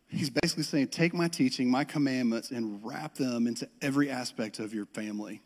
[0.09, 4.75] He's basically saying, take my teaching, my commandments, and wrap them into every aspect of
[4.75, 5.41] your family.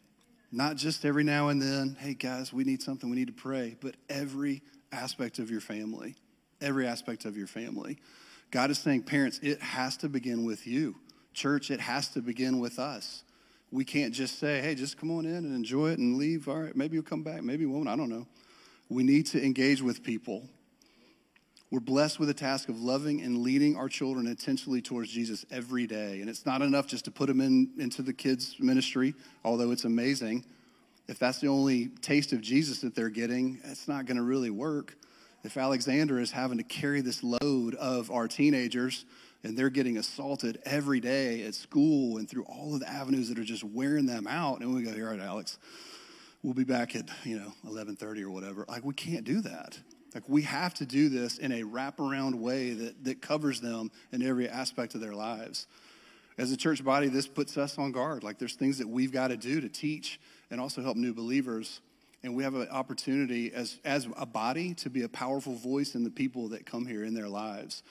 [0.50, 3.76] Not just every now and then, hey guys, we need something, we need to pray,
[3.80, 4.62] but every
[4.94, 6.16] aspect of your family.
[6.60, 7.98] Every aspect of your family.
[8.50, 10.96] God is saying, parents, it has to begin with you.
[11.34, 13.24] Church, it has to begin with us.
[13.72, 16.48] We can't just say, hey, just come on in and enjoy it and leave.
[16.48, 17.88] All right, maybe you'll come back, maybe you won't.
[17.88, 18.26] I don't know.
[18.88, 20.48] We need to engage with people.
[21.70, 25.88] We're blessed with the task of loving and leading our children intentionally towards Jesus every
[25.88, 26.20] day.
[26.20, 29.84] And it's not enough just to put them in, into the kids' ministry, although it's
[29.84, 30.44] amazing.
[31.06, 34.50] If that's the only taste of Jesus that they're getting, it's not going to really
[34.50, 34.96] work.
[35.42, 39.04] If Alexander is having to carry this load of our teenagers
[39.42, 43.38] and they're getting assaulted every day at school and through all of the avenues that
[43.38, 45.58] are just wearing them out, and we go, all right, Alex,
[46.42, 48.64] we'll be back at, you know, 1130 or whatever.
[48.66, 49.78] Like, we can't do that.
[50.14, 54.22] Like, we have to do this in a wraparound way that, that covers them in
[54.22, 55.66] every aspect of their lives.
[56.38, 58.24] As a church body, this puts us on guard.
[58.24, 60.18] Like, there's things that we've got to do to teach
[60.50, 61.80] and also help new believers.
[62.22, 66.04] And we have an opportunity as, as a body to be a powerful voice in
[66.04, 67.82] the people that come here in their lives.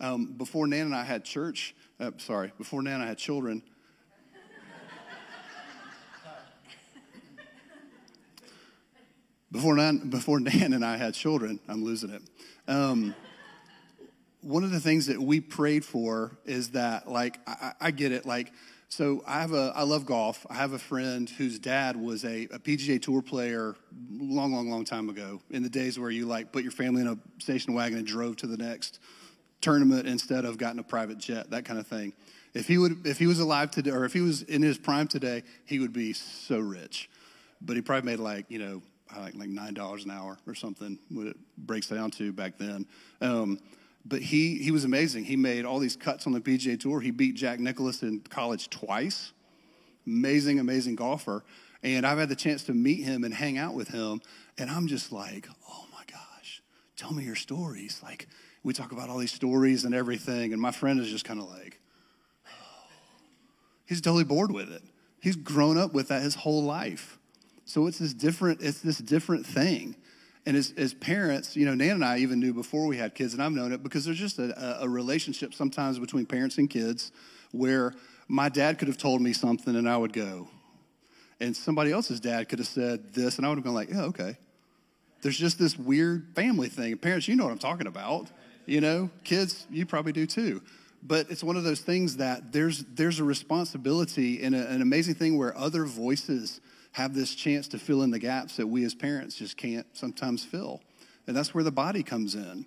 [0.00, 3.62] Um, before Nan and I had church, uh, sorry, before Nan and I had children,
[9.52, 12.22] before Nan, before Nan and I had children, I'm losing it.
[12.68, 13.14] Um,
[14.42, 18.26] one of the things that we prayed for is that, like, I, I get it,
[18.26, 18.52] like,
[18.96, 20.46] so I have a I love golf.
[20.48, 23.76] I have a friend whose dad was a, a PGA Tour player
[24.10, 25.42] long, long, long time ago.
[25.50, 28.36] In the days where you like put your family in a station wagon and drove
[28.36, 28.98] to the next
[29.60, 32.14] tournament instead of gotten a private jet, that kind of thing.
[32.54, 35.08] If he would if he was alive today or if he was in his prime
[35.08, 37.10] today, he would be so rich.
[37.60, 38.82] But he probably made like you know
[39.14, 40.98] like like nine dollars an hour or something.
[41.10, 42.86] What it breaks down to back then.
[43.20, 43.58] Um,
[44.08, 45.24] but he, he was amazing.
[45.24, 47.00] He made all these cuts on the PGA Tour.
[47.00, 49.32] He beat Jack Nicklaus in college twice.
[50.06, 51.44] Amazing, amazing golfer.
[51.82, 54.20] And I've had the chance to meet him and hang out with him.
[54.58, 56.62] And I'm just like, oh my gosh,
[56.96, 58.00] tell me your stories.
[58.02, 58.28] Like,
[58.62, 60.52] we talk about all these stories and everything.
[60.52, 61.80] And my friend is just kind of like,
[62.46, 62.88] oh.
[63.86, 64.82] he's totally bored with it.
[65.20, 67.18] He's grown up with that his whole life.
[67.64, 69.96] So it's this different, it's this different thing.
[70.46, 73.34] And as, as parents, you know, Nan and I even knew before we had kids,
[73.34, 77.10] and I've known it because there's just a, a relationship sometimes between parents and kids
[77.50, 77.92] where
[78.28, 80.48] my dad could have told me something and I would go.
[81.40, 84.04] And somebody else's dad could have said this, and I would have been like, yeah,
[84.04, 84.36] okay.
[85.22, 86.96] There's just this weird family thing.
[86.96, 88.30] Parents, you know what I'm talking about.
[88.66, 90.62] You know, kids, you probably do too.
[91.02, 95.14] But it's one of those things that there's, there's a responsibility and a, an amazing
[95.14, 96.60] thing where other voices
[96.96, 100.42] have this chance to fill in the gaps that we as parents just can't sometimes
[100.42, 100.80] fill.
[101.26, 102.64] And that's where the body comes in.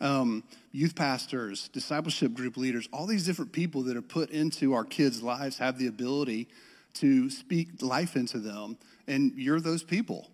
[0.00, 4.84] Um, youth pastors, discipleship group leaders, all these different people that are put into our
[4.84, 6.48] kids' lives have the ability
[6.94, 8.78] to speak life into them.
[9.06, 10.30] And you're those people.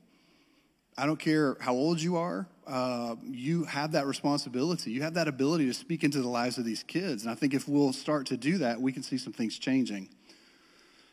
[0.96, 4.92] I don't care how old you are, uh, you have that responsibility.
[4.92, 7.24] You have that ability to speak into the lives of these kids.
[7.24, 10.10] And I think if we'll start to do that, we can see some things changing.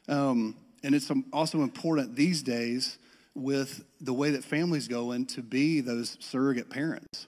[0.08, 2.98] Um, and it's also important these days
[3.36, 7.28] with the way that families go in to be those surrogate parents,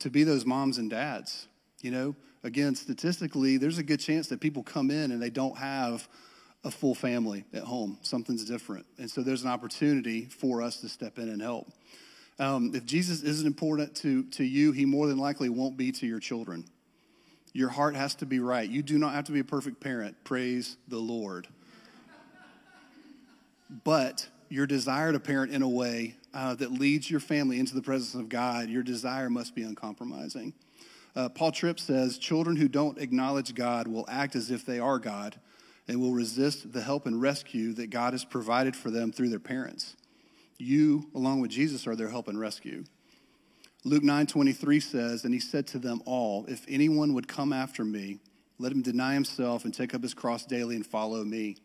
[0.00, 1.46] to be those moms and dads.
[1.80, 5.56] You know, again, statistically, there's a good chance that people come in and they don't
[5.56, 6.08] have
[6.64, 7.98] a full family at home.
[8.02, 8.84] Something's different.
[8.98, 11.68] And so there's an opportunity for us to step in and help.
[12.40, 16.06] Um, if Jesus isn't important to, to you, he more than likely won't be to
[16.06, 16.64] your children.
[17.52, 18.68] Your heart has to be right.
[18.68, 20.16] You do not have to be a perfect parent.
[20.24, 21.48] Praise the Lord
[23.84, 27.82] but your desire to parent in a way uh, that leads your family into the
[27.82, 30.54] presence of God, your desire must be uncompromising.
[31.14, 34.98] Uh, Paul Tripp says children who don't acknowledge God will act as if they are
[34.98, 35.40] God,
[35.88, 39.38] and will resist the help and rescue that God has provided for them through their
[39.38, 39.96] parents.
[40.58, 42.84] You, along with Jesus, are their help and rescue.
[43.84, 48.18] Luke 9:23 says, "And he said to them all, if anyone would come after me,
[48.58, 51.56] let him deny himself and take up his cross daily and follow me."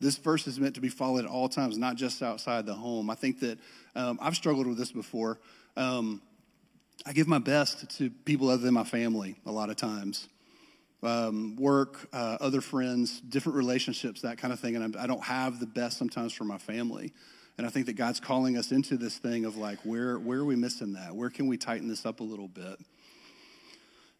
[0.00, 3.08] This verse is meant to be followed at all times, not just outside the home.
[3.08, 3.58] I think that
[3.94, 5.38] um, I've struggled with this before.
[5.76, 6.20] Um,
[7.06, 10.28] I give my best to people other than my family a lot of times.
[11.02, 14.76] Um, work, uh, other friends, different relationships, that kind of thing.
[14.76, 17.12] And I'm, I do not have the best sometimes for my family.
[17.58, 20.44] And I think that God's calling us into this thing of like, where, where are
[20.44, 21.14] we missing that?
[21.14, 22.78] Where can we tighten this up a little bit?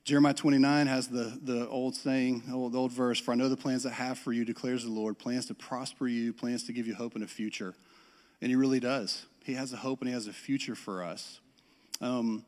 [0.06, 3.56] Jeremiah 29 has the, the old saying, old, the old verse, For I know the
[3.56, 6.86] plans I have for you, declares the Lord, plans to prosper you, plans to give
[6.86, 7.74] you hope and a future.
[8.40, 9.26] And He really does.
[9.42, 11.40] He has a hope and He has a future for us.
[12.00, 12.44] Um,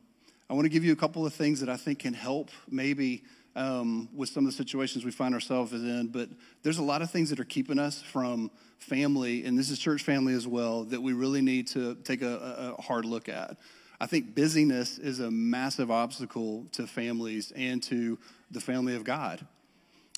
[0.48, 3.24] I want to give you a couple of things that I think can help maybe
[3.56, 6.28] um, with some of the situations we find ourselves in, but
[6.62, 10.04] there's a lot of things that are keeping us from family, and this is church
[10.04, 13.56] family as well, that we really need to take a, a hard look at.
[14.00, 18.18] I think busyness is a massive obstacle to families and to
[18.50, 19.44] the family of God.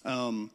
[0.04, 0.50] Um,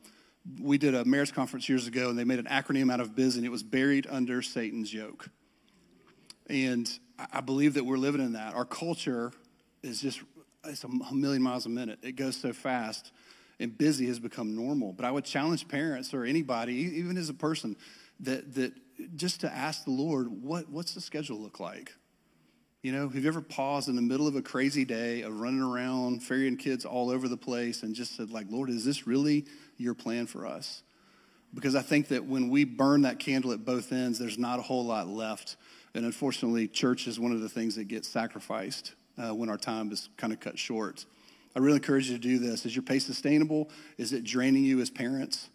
[0.61, 3.39] we did a marriage conference years ago, and they made an acronym out of BUSY,
[3.39, 5.29] and it was buried under Satan's yoke.
[6.47, 6.87] And
[7.33, 8.53] I believe that we're living in that.
[8.53, 9.31] Our culture
[9.81, 10.21] is just
[10.63, 11.99] it's a million miles a minute.
[12.03, 13.11] It goes so fast,
[13.59, 14.93] and busy has become normal.
[14.93, 17.75] But I would challenge parents or anybody, even as a person,
[18.19, 18.73] that that
[19.15, 21.93] just to ask the Lord, what what's the schedule look like?
[22.85, 25.59] You know, have you ever paused in the middle of a crazy day of running
[25.59, 29.47] around, ferrying kids all over the place, and just said, like, Lord, is this really
[29.77, 30.83] your plan for us?
[31.51, 34.61] Because I think that when we burn that candle at both ends, there's not a
[34.61, 35.55] whole lot left.
[35.95, 39.91] And unfortunately, church is one of the things that gets sacrificed uh, when our time
[39.91, 41.05] is kind of cut short.
[41.55, 42.67] I really encourage you to do this.
[42.67, 43.71] Is your pace sustainable?
[43.97, 45.49] Is it draining you as parents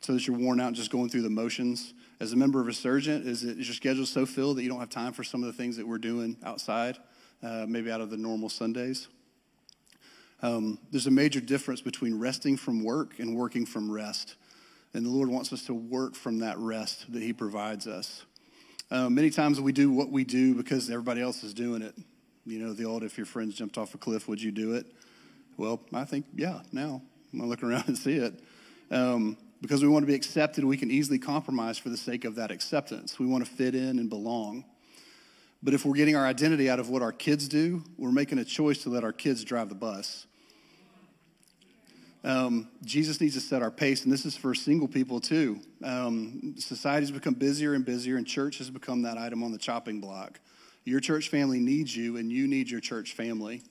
[0.00, 1.92] so that you're worn out just going through the motions?
[2.20, 2.86] As a member of is,
[3.44, 5.52] it, is your schedule so filled that you don't have time for some of the
[5.52, 6.98] things that we're doing outside,
[7.42, 9.08] uh, maybe out of the normal Sundays?
[10.42, 14.34] Um, there's a major difference between resting from work and working from rest.
[14.94, 18.24] And the Lord wants us to work from that rest that He provides us.
[18.90, 21.94] Uh, many times we do what we do because everybody else is doing it.
[22.46, 24.86] You know, the old, if your friends jumped off a cliff, would you do it?
[25.56, 27.02] Well, I think, yeah, now
[27.32, 28.40] I'm looking around and see it.
[28.90, 32.36] Um, because we want to be accepted, we can easily compromise for the sake of
[32.36, 33.18] that acceptance.
[33.18, 34.64] We want to fit in and belong.
[35.62, 38.44] But if we're getting our identity out of what our kids do, we're making a
[38.44, 40.26] choice to let our kids drive the bus.
[42.22, 45.60] Um, Jesus needs to set our pace, and this is for single people too.
[45.82, 50.00] Um, society's become busier and busier, and church has become that item on the chopping
[50.00, 50.38] block.
[50.84, 53.62] Your church family needs you, and you need your church family.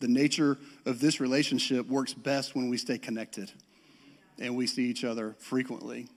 [0.00, 3.52] The nature of this relationship works best when we stay connected
[4.42, 6.08] and we see each other frequently.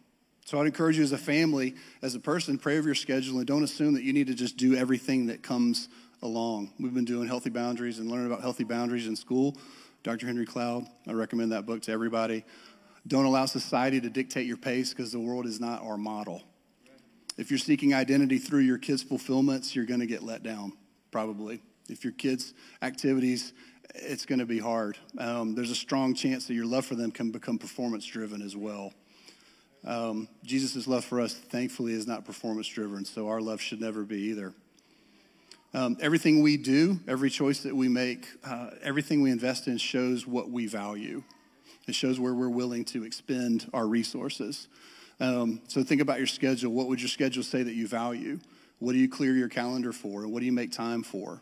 [0.46, 3.48] So I'd encourage you as a family, as a person, pray over your schedule and
[3.48, 5.90] don't assume that you need to just do everything that comes
[6.22, 6.74] along.
[6.80, 9.58] We've been doing healthy boundaries and learning about healthy boundaries in school.
[10.04, 10.28] Dr.
[10.28, 12.44] Henry Cloud, I recommend that book to everybody.
[13.08, 16.44] Don't allow society to dictate your pace because the world is not our model.
[17.38, 20.74] If you're seeking identity through your kids' fulfillments, you're going to get let down,
[21.12, 21.62] probably.
[21.90, 23.54] If your kids' activities
[23.94, 24.98] it's going to be hard.
[25.18, 28.56] Um, there's a strong chance that your love for them can become performance driven as
[28.56, 28.94] well.
[29.86, 34.04] Um, Jesus' love for us, thankfully, is not performance driven, so our love should never
[34.04, 34.54] be either.
[35.74, 40.26] Um, everything we do, every choice that we make, uh, everything we invest in shows
[40.26, 41.22] what we value.
[41.88, 44.68] It shows where we're willing to expend our resources.
[45.20, 46.72] Um, so think about your schedule.
[46.72, 48.40] What would your schedule say that you value?
[48.80, 50.24] What do you clear your calendar for?
[50.24, 51.42] And what do you make time for?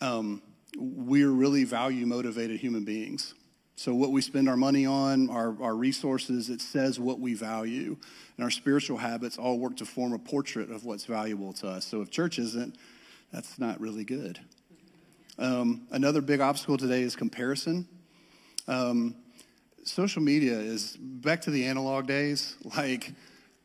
[0.00, 0.42] Um,
[0.76, 3.34] we're really value motivated human beings.
[3.76, 7.96] So, what we spend our money on, our, our resources, it says what we value.
[8.36, 11.84] And our spiritual habits all work to form a portrait of what's valuable to us.
[11.84, 12.76] So, if church isn't,
[13.32, 14.38] that's not really good.
[15.38, 17.88] Um, another big obstacle today is comparison.
[18.68, 19.16] Um,
[19.82, 22.56] social media is back to the analog days.
[22.76, 23.12] Like,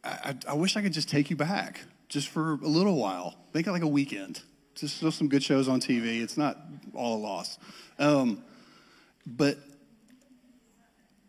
[0.03, 3.67] I, I wish I could just take you back just for a little while, make
[3.67, 4.41] it like a weekend
[4.75, 6.21] just still some good shows on TV.
[6.21, 6.57] It's not
[6.93, 7.57] all a loss.
[7.97, 8.43] Um,
[9.25, 9.57] but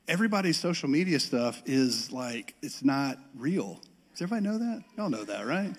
[0.09, 3.81] everybody's social media stuff is like, it's not real.
[4.13, 4.85] Does everybody know that?
[4.97, 5.73] Y'all know that, right?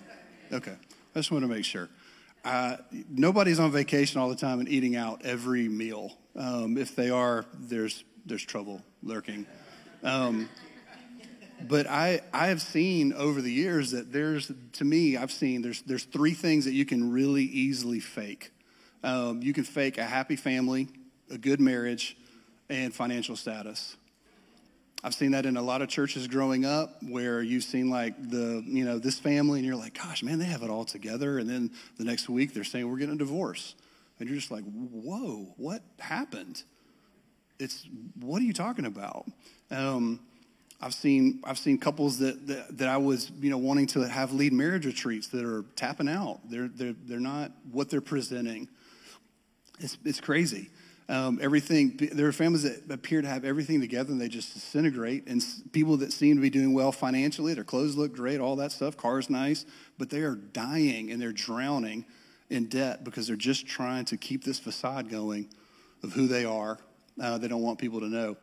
[0.52, 0.74] Okay.
[1.14, 1.88] I just want to make sure.
[2.44, 2.76] Uh,
[3.08, 6.12] nobody's on vacation all the time and eating out every meal.
[6.34, 9.46] Um, if they are, there's, there's trouble lurking.
[10.02, 10.48] Um,
[11.68, 15.82] but I, I have seen over the years that there's, to me, I've seen there's,
[15.82, 18.50] there's three things that you can really easily fake.
[19.02, 20.88] Um, you can fake a happy family,
[21.30, 22.16] a good marriage,
[22.68, 23.96] and financial status.
[25.04, 28.62] I've seen that in a lot of churches growing up where you've seen like the,
[28.64, 31.38] you know, this family and you're like, gosh, man, they have it all together.
[31.38, 33.74] And then the next week they're saying we're getting a divorce.
[34.20, 36.62] And you're just like, whoa, what happened?
[37.58, 37.88] It's,
[38.20, 39.26] what are you talking about?
[39.72, 40.20] Um,
[40.82, 44.32] I've seen, I've seen couples that, that, that I was, you know, wanting to have
[44.32, 46.40] lead marriage retreats that are tapping out.
[46.50, 48.68] They're, they're, they're not what they're presenting.
[49.78, 50.70] It's, it's crazy.
[51.08, 55.28] Um, everything, there are families that appear to have everything together and they just disintegrate.
[55.28, 58.72] And people that seem to be doing well financially, their clothes look great, all that
[58.72, 59.64] stuff, car's nice,
[59.98, 62.06] but they are dying and they're drowning
[62.50, 65.48] in debt because they're just trying to keep this facade going
[66.02, 66.78] of who they are.
[67.20, 68.36] Uh, they don't want people to know.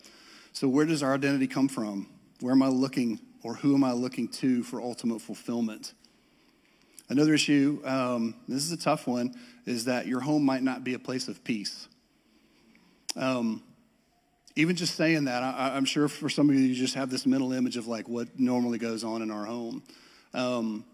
[0.54, 2.08] So, where does our identity come from?
[2.42, 5.94] Where am I looking, or who am I looking to for ultimate fulfillment?
[7.10, 9.36] Another issue, um, this is a tough one,
[9.66, 11.88] is that your home might not be a place of peace.
[13.16, 13.64] Um,
[14.56, 17.26] even just saying that, I, am sure for some of you, you just have this
[17.26, 19.84] mental image of like what normally goes on in our home.
[20.34, 20.86] Um,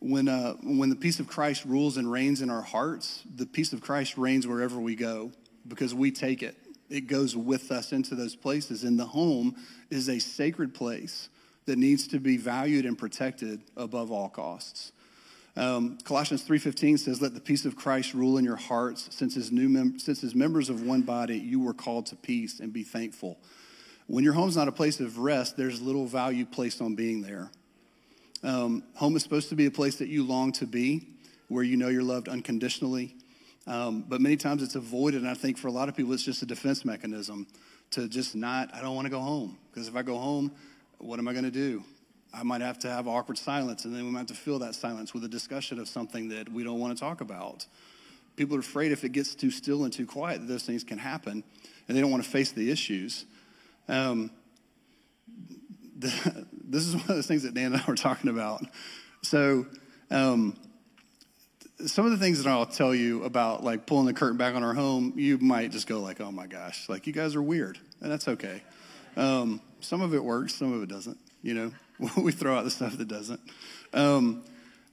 [0.00, 3.72] when, uh, when the peace of Christ rules and reigns in our hearts, the peace
[3.72, 5.30] of Christ reigns wherever we go
[5.68, 6.56] because we take it.
[6.90, 8.84] It goes with us into those places.
[8.84, 9.56] And the home
[9.90, 11.28] is a sacred place
[11.66, 14.92] that needs to be valued and protected above all costs.
[15.56, 19.50] Um, Colossians 3.15 says, Let the peace of Christ rule in your hearts, since as,
[19.52, 22.82] new mem- since as members of one body you were called to peace, and be
[22.82, 23.38] thankful.
[24.06, 27.50] When your home's not a place of rest, there's little value placed on being there.
[28.42, 31.06] Um, home is supposed to be a place that you long to be,
[31.48, 33.14] where you know you're loved unconditionally.
[33.70, 36.24] Um, but many times it's avoided, and I think for a lot of people, it's
[36.24, 37.46] just a defense mechanism
[37.92, 39.58] to just not, I don't want to go home.
[39.70, 40.50] Because if I go home,
[40.98, 41.84] what am I going to do?
[42.34, 44.74] I might have to have awkward silence, and then we might have to fill that
[44.74, 47.64] silence with a discussion of something that we don't want to talk about.
[48.34, 50.98] People are afraid if it gets too still and too quiet that those things can
[50.98, 51.44] happen,
[51.86, 53.24] and they don't want to face the issues.
[53.88, 54.32] Um,
[55.96, 58.64] the, this is one of those things that Dan and I were talking about.
[59.22, 59.66] So,
[60.10, 60.56] um,
[61.86, 64.62] some of the things that I'll tell you about, like pulling the curtain back on
[64.62, 67.78] our home, you might just go like, "Oh my gosh!" Like you guys are weird,
[68.00, 68.62] and that's okay.
[69.16, 71.18] Um, some of it works, some of it doesn't.
[71.42, 71.72] You know,
[72.16, 73.40] we throw out the stuff that doesn't.
[73.92, 74.44] Um,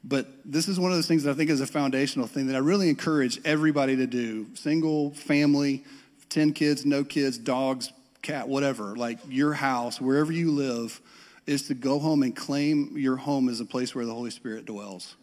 [0.03, 2.55] but this is one of those things that I think is a foundational thing that
[2.55, 5.83] I really encourage everybody to do single, family,
[6.29, 8.95] 10 kids, no kids, dogs, cat, whatever.
[8.95, 11.01] Like your house, wherever you live,
[11.45, 14.65] is to go home and claim your home as a place where the Holy Spirit
[14.65, 15.15] dwells.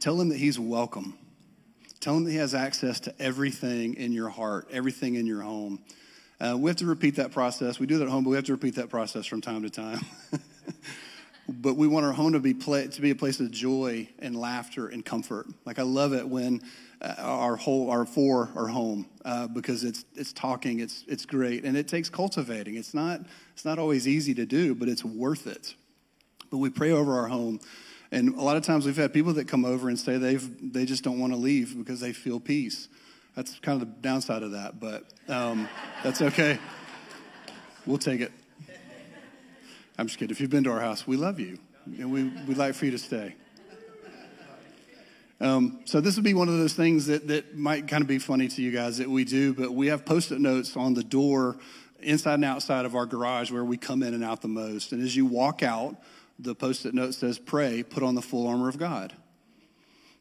[0.00, 1.18] Tell him that he's welcome.
[2.00, 5.84] Tell him that he has access to everything in your heart, everything in your home.
[6.40, 7.78] Uh, we have to repeat that process.
[7.78, 9.68] We do that at home, but we have to repeat that process from time to
[9.68, 10.00] time.
[11.50, 14.88] but we want our home to be to be a place of joy and laughter
[14.88, 15.48] and comfort.
[15.66, 16.62] Like I love it when
[17.02, 20.80] uh, our whole our four are home uh, because it's it's talking.
[20.80, 22.76] It's it's great and it takes cultivating.
[22.76, 23.20] It's not
[23.52, 25.74] it's not always easy to do, but it's worth it.
[26.50, 27.60] But we pray over our home.
[28.12, 30.84] And a lot of times we've had people that come over and say they've they
[30.84, 32.88] just don't want to leave because they feel peace.
[33.36, 35.68] That's kind of the downside of that, but um,
[36.02, 36.58] that's okay.
[37.86, 38.32] We'll take it.
[39.96, 40.32] I'm just kidding.
[40.32, 42.90] If you've been to our house, we love you, and we, we'd like for you
[42.90, 43.36] to stay.
[45.40, 48.18] Um, so this would be one of those things that, that might kind of be
[48.18, 51.56] funny to you guys that we do, but we have post-it notes on the door
[52.00, 54.92] inside and outside of our garage where we come in and out the most.
[54.92, 55.96] And as you walk out,
[56.42, 59.12] the post-it note says, pray, put on the full armor of God.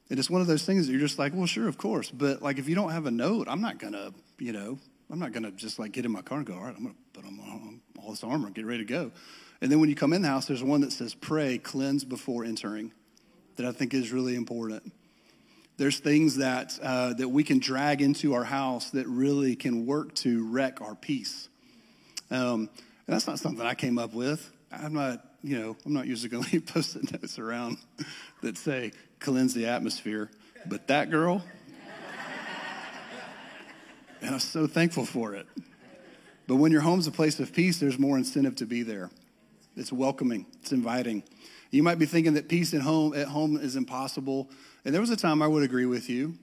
[0.10, 2.10] And it's one of those things that you're just like, well, sure, of course.
[2.10, 5.32] But like, if you don't have a note, I'm not gonna, you know, I'm not
[5.32, 7.82] gonna just like get in my car and go, all right, I'm gonna put on
[8.02, 9.12] all this armor get ready to go.
[9.62, 12.44] And then when you come in the house, there's one that says, pray, cleanse before
[12.44, 12.92] entering,
[13.58, 14.94] that I think is really important.
[15.78, 20.16] There's things that uh, that we can drag into our house that really can work
[20.16, 21.50] to wreck our peace.
[22.32, 22.70] Um,
[23.08, 24.52] and that's not something I came up with.
[24.72, 27.78] I'm not, you know, I'm not usually going to leave post-it notes around
[28.42, 30.30] that say cleanse the atmosphere.
[30.66, 31.44] But that girl,
[34.22, 35.48] and I'm so thankful for it.
[36.48, 39.10] But when your home's a place of peace, there's more incentive to be there.
[39.78, 41.24] It's welcoming, it's inviting.
[41.72, 44.50] You might be thinking that peace at home at home is impossible.
[44.84, 46.38] And there was a time I would agree with you.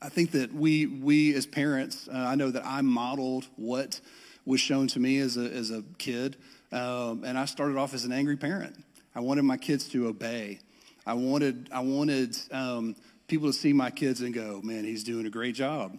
[0.00, 4.00] I think that we we as parents, uh, I know that I modeled what
[4.44, 6.36] was shown to me as a as a kid,
[6.72, 8.76] um, and I started off as an angry parent.
[9.14, 10.60] I wanted my kids to obey.
[11.06, 12.96] I wanted, I wanted um,
[13.28, 15.98] people to see my kids and go, man, he's doing a great job.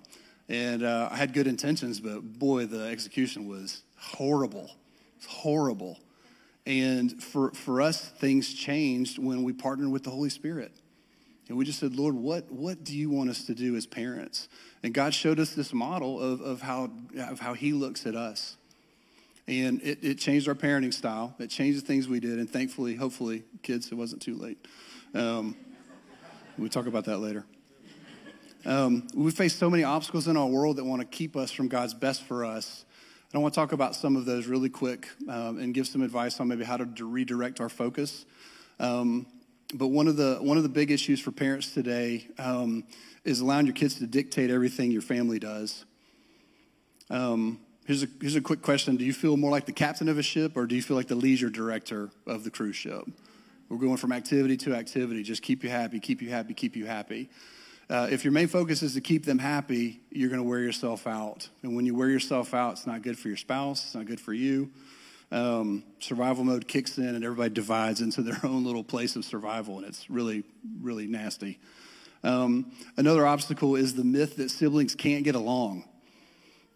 [0.49, 4.69] And uh, I had good intentions, but boy, the execution was horrible.
[5.17, 5.99] It's horrible.
[6.65, 10.71] And for, for us, things changed when we partnered with the Holy Spirit.
[11.49, 14.47] And we just said, Lord, what, what do you want us to do as parents?
[14.82, 18.57] And God showed us this model of, of, how, of how He looks at us.
[19.48, 21.36] And it, it changed our parenting style.
[21.38, 22.39] It changed the things we did.
[22.39, 24.58] And thankfully, hopefully, kids, it wasn't too late.
[25.14, 25.56] Um,
[26.58, 27.46] we'll talk about that later.
[28.66, 31.68] Um, we face so many obstacles in our world that want to keep us from
[31.68, 32.86] God's best for us.
[33.32, 36.02] And I want to talk about some of those really quick um, and give some
[36.02, 38.26] advice on maybe how to redirect our focus.
[38.80, 39.28] Um,
[39.74, 42.84] but one of the one of the big issues for parents today um,
[43.26, 45.86] is allowing your kids to dictate everything your family does.
[47.10, 50.17] Um, here's a here's a quick question: Do you feel more like the captain of
[50.17, 53.05] a ship, or do you feel like the leisure director of the cruise ship?
[53.69, 55.23] We're going from activity to activity.
[55.23, 57.29] Just keep you happy, keep you happy, keep you happy.
[57.89, 61.05] Uh, if your main focus is to keep them happy, you're going to wear yourself
[61.05, 61.49] out.
[61.63, 64.19] And when you wear yourself out, it's not good for your spouse, it's not good
[64.19, 64.71] for you
[65.34, 69.79] um, survival mode kicks in and everybody divides into their own little place of survival,
[69.79, 70.43] and it's really,
[70.79, 71.59] really nasty.
[72.23, 75.86] Um, another obstacle is the myth that siblings can't get along.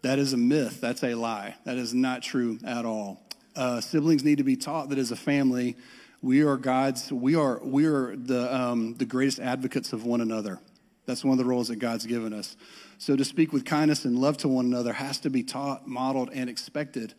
[0.02, 0.80] That is a myth.
[0.80, 1.56] That's a lie.
[1.64, 3.20] That is not true at all.
[3.56, 5.76] Uh, siblings need to be taught that as a family,
[6.22, 7.12] we are God's.
[7.12, 10.58] We are we are the um, the greatest advocates of one another.
[11.06, 12.56] That's one of the roles that God's given us.
[12.98, 16.30] So to speak with kindness and love to one another has to be taught, modeled,
[16.32, 17.14] and expected.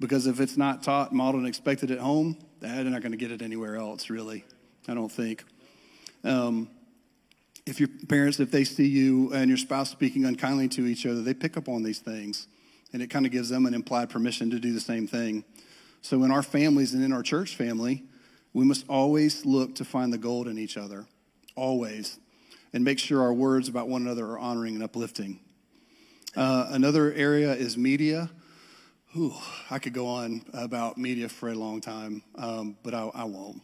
[0.00, 3.32] Because if it's not taught, modeled, and expected at home, they're not going to get
[3.32, 4.44] it anywhere else, really.
[4.86, 5.44] I don't think.
[6.24, 6.70] Um,
[7.68, 11.20] if your parents, if they see you and your spouse speaking unkindly to each other,
[11.20, 12.48] they pick up on these things.
[12.92, 15.44] And it kind of gives them an implied permission to do the same thing.
[16.00, 18.04] So in our families and in our church family,
[18.54, 21.04] we must always look to find the gold in each other.
[21.54, 22.18] Always.
[22.72, 25.40] And make sure our words about one another are honoring and uplifting.
[26.34, 28.30] Uh, another area is media.
[29.12, 29.34] Whew,
[29.70, 33.62] I could go on about media for a long time, um, but I, I, won't.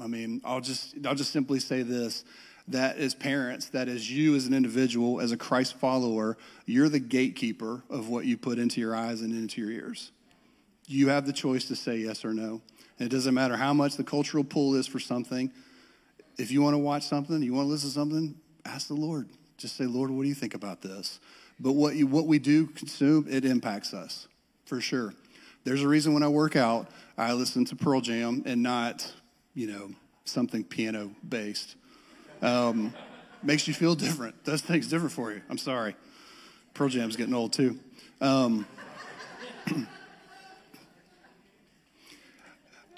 [0.00, 2.24] I mean, I'll just I'll just simply say this:
[2.68, 6.36] that as parents, that as you as an individual, as a Christ follower,
[6.66, 10.12] you're the gatekeeper of what you put into your eyes and into your ears.
[10.86, 12.60] You have the choice to say yes or no.
[12.98, 15.50] And it doesn't matter how much the cultural pull is for something.
[16.36, 18.34] If you want to watch something, you want to listen to something,
[18.64, 19.28] ask the Lord.
[19.56, 21.20] Just say, Lord, what do you think about this?
[21.58, 24.26] But what you, what we do consume, it impacts us
[24.64, 25.14] for sure.
[25.64, 26.88] There's a reason when I work out,
[27.18, 29.12] I listen to Pearl Jam and not,
[29.54, 29.90] you know,
[30.24, 31.76] something piano based.
[32.42, 32.94] Um,
[33.42, 34.44] makes you feel different.
[34.44, 35.42] Does things different for you.
[35.48, 35.94] I'm sorry.
[36.74, 37.78] Pearl Jam's getting old too.
[38.20, 38.66] Um,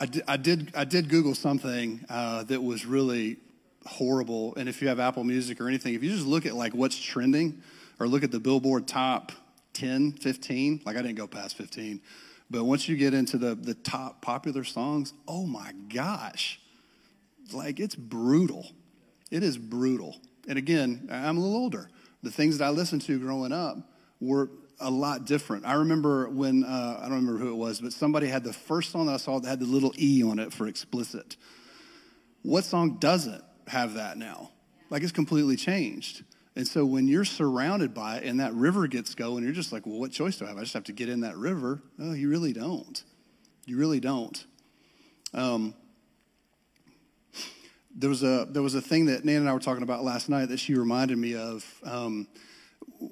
[0.01, 3.39] I, did, I, did, I did Google something uh, that was really
[3.87, 4.55] horrible.
[4.57, 7.01] And if you have Apple Music or anything, if you just look at like what's
[7.01, 7.63] trending
[7.99, 9.33] or look at the Billboard top
[9.75, 10.83] 10, 15.
[10.85, 12.01] Like I didn't go past 15.
[12.51, 16.61] But once you get into the, the top popular songs, oh my gosh.
[17.53, 18.71] Like it's brutal.
[19.33, 20.21] It is brutal.
[20.47, 21.89] And again, I'm a little older.
[22.23, 23.79] The things that I listened to growing up
[24.21, 25.65] were a lot different.
[25.65, 28.91] I remember when, uh, I don't remember who it was, but somebody had the first
[28.91, 31.37] song that I saw that had the little E on it for explicit.
[32.43, 34.51] What song doesn't have that now?
[34.91, 36.25] Like it's completely changed.
[36.55, 39.87] And so when you're surrounded by it and that river gets going, you're just like,
[39.87, 40.59] well, what choice do I have?
[40.59, 41.81] I just have to get in that river.
[41.99, 43.03] Oh, you really don't.
[43.65, 44.45] You really don't.
[45.33, 45.75] Um,
[47.95, 50.29] there was a there was a thing that Nan and I were talking about last
[50.29, 52.27] night that she reminded me of um,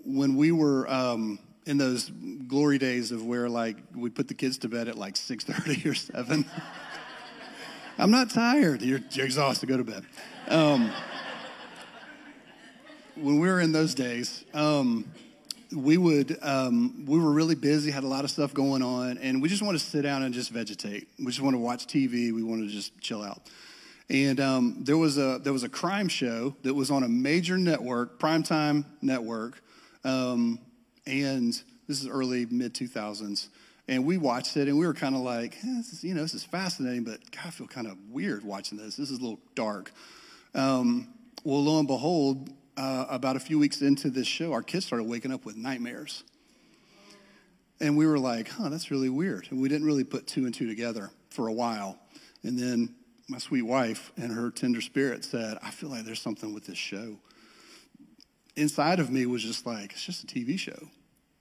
[0.04, 2.10] when we were um, in those
[2.46, 5.88] glory days of where like we put the kids to bed at like six thirty
[5.88, 6.44] or seven.
[7.98, 8.80] I'm not tired.
[8.80, 9.68] You're, you're exhausted.
[9.68, 10.06] Go to bed.
[10.48, 10.90] Um,
[13.14, 15.12] when we were in those days, um,
[15.76, 19.42] we would um, we were really busy, had a lot of stuff going on, and
[19.42, 21.08] we just want to sit down and just vegetate.
[21.18, 22.32] We just want to watch TV.
[22.32, 23.42] We want to just chill out.
[24.10, 27.56] And um, there was a there was a crime show that was on a major
[27.56, 29.62] network, primetime network,
[30.02, 30.58] um,
[31.06, 31.52] and
[31.86, 33.50] this is early mid two thousands.
[33.86, 36.22] And we watched it, and we were kind of like, eh, this is, you know,
[36.22, 38.96] this is fascinating, but God, I feel kind of weird watching this.
[38.96, 39.92] This is a little dark.
[40.54, 41.08] Um,
[41.42, 45.04] well, lo and behold, uh, about a few weeks into this show, our kids started
[45.08, 46.22] waking up with nightmares.
[47.80, 49.48] And we were like, huh, that's really weird.
[49.50, 51.98] And we didn't really put two and two together for a while.
[52.44, 52.94] And then
[53.30, 56.76] my sweet wife and her tender spirit said, I feel like there's something with this
[56.76, 57.16] show.
[58.56, 60.88] Inside of me was just like, it's just a TV show.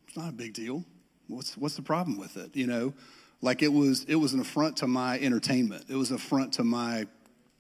[0.08, 0.86] It's not a big deal.
[1.28, 2.56] What's, what's the problem with it?
[2.56, 2.94] You know,
[3.42, 5.86] like it was, it was an affront to my entertainment.
[5.90, 7.08] It was an affront to my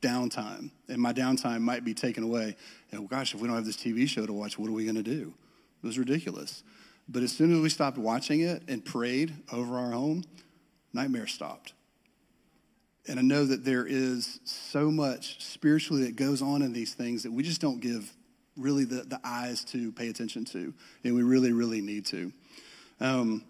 [0.01, 2.55] downtime, and my downtime might be taken away.
[2.91, 4.95] And gosh, if we don't have this TV show to watch, what are we going
[4.95, 5.33] to do?
[5.83, 6.63] It was ridiculous.
[7.07, 10.23] But as soon as we stopped watching it and prayed over our home,
[10.93, 11.73] nightmare stopped.
[13.07, 17.23] And I know that there is so much spiritually that goes on in these things
[17.23, 18.11] that we just don't give
[18.55, 20.73] really the, the eyes to pay attention to.
[21.03, 22.31] And we really, really need to.
[22.99, 23.43] Um,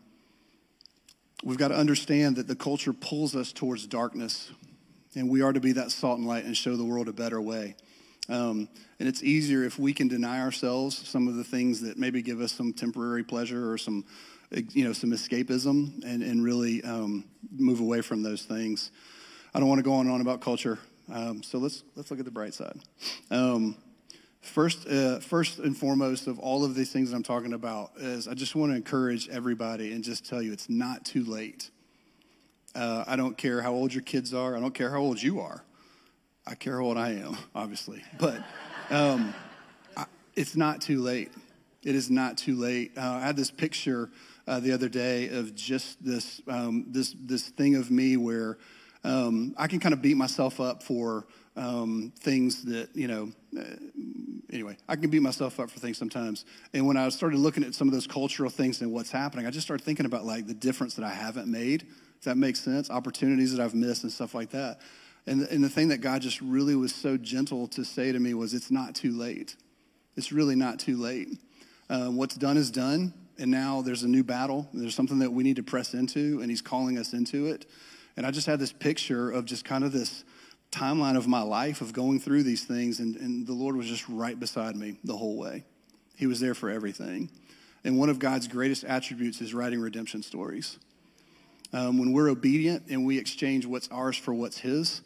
[1.44, 4.52] we've got to understand that the culture pulls us towards darkness,
[5.16, 7.42] and we are to be that salt and light and show the world a better
[7.42, 7.76] way.
[8.30, 8.70] Um,
[9.00, 12.42] and it's easier if we can deny ourselves some of the things that maybe give
[12.42, 14.06] us some temporary pleasure or some,
[14.52, 18.92] you know, some escapism, and, and really um, move away from those things.
[19.54, 20.78] I don't want to go on and on about culture,
[21.12, 22.80] um, so let's let's look at the bright side.
[23.32, 23.76] Um,
[24.42, 28.28] first, uh, first and foremost of all of these things that I'm talking about is
[28.28, 31.72] I just want to encourage everybody and just tell you it's not too late.
[32.76, 34.56] Uh, I don't care how old your kids are.
[34.56, 35.64] I don't care how old you are.
[36.46, 38.44] I care how old I am, obviously, but
[38.90, 39.34] um,
[39.98, 41.32] I, it's not too late.
[41.84, 42.92] It is not too late.
[42.98, 44.10] Uh, I had this picture
[44.48, 48.58] uh, the other day of just this um, this this thing of me where
[49.04, 51.26] um, I can kind of beat myself up for
[51.56, 53.32] um, things that you know.
[53.58, 53.64] Uh,
[54.52, 56.46] anyway, I can beat myself up for things sometimes.
[56.74, 59.52] And when I started looking at some of those cultural things and what's happening, I
[59.52, 61.82] just started thinking about like the difference that I haven't made.
[61.82, 62.90] Does that make sense?
[62.90, 64.80] Opportunities that I've missed and stuff like that.
[65.26, 68.34] And, and the thing that God just really was so gentle to say to me
[68.34, 69.56] was, it's not too late.
[70.16, 71.30] It's really not too late.
[71.90, 74.68] Uh, what's done is done, and now there's a new battle.
[74.74, 77.66] There's something that we need to press into, and He's calling us into it.
[78.18, 80.24] And I just had this picture of just kind of this
[80.72, 84.08] timeline of my life of going through these things, and, and the Lord was just
[84.08, 85.66] right beside me the whole way.
[86.16, 87.30] He was there for everything.
[87.84, 90.78] And one of God's greatest attributes is writing redemption stories.
[91.72, 95.02] Um, when we're obedient and we exchange what's ours for what's His,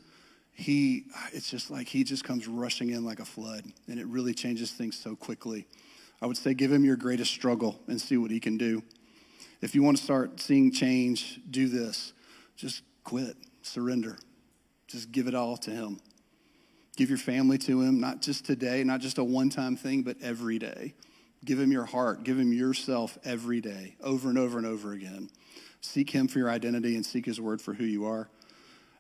[0.54, 4.34] he it's just like he just comes rushing in like a flood and it really
[4.34, 5.66] changes things so quickly
[6.22, 8.84] i would say give him your greatest struggle and see what he can do
[9.62, 12.14] if you want to start seeing change do this
[12.56, 14.18] just quit surrender.
[14.88, 16.00] Just give it all to him.
[16.96, 20.60] Give your family to him not just today not just a one-time thing but every
[20.60, 20.94] day.
[21.46, 22.24] Give him your heart.
[22.24, 25.30] Give him yourself every day over and over and over again.
[25.82, 28.30] Seek him for your identity and seek his word for who you are.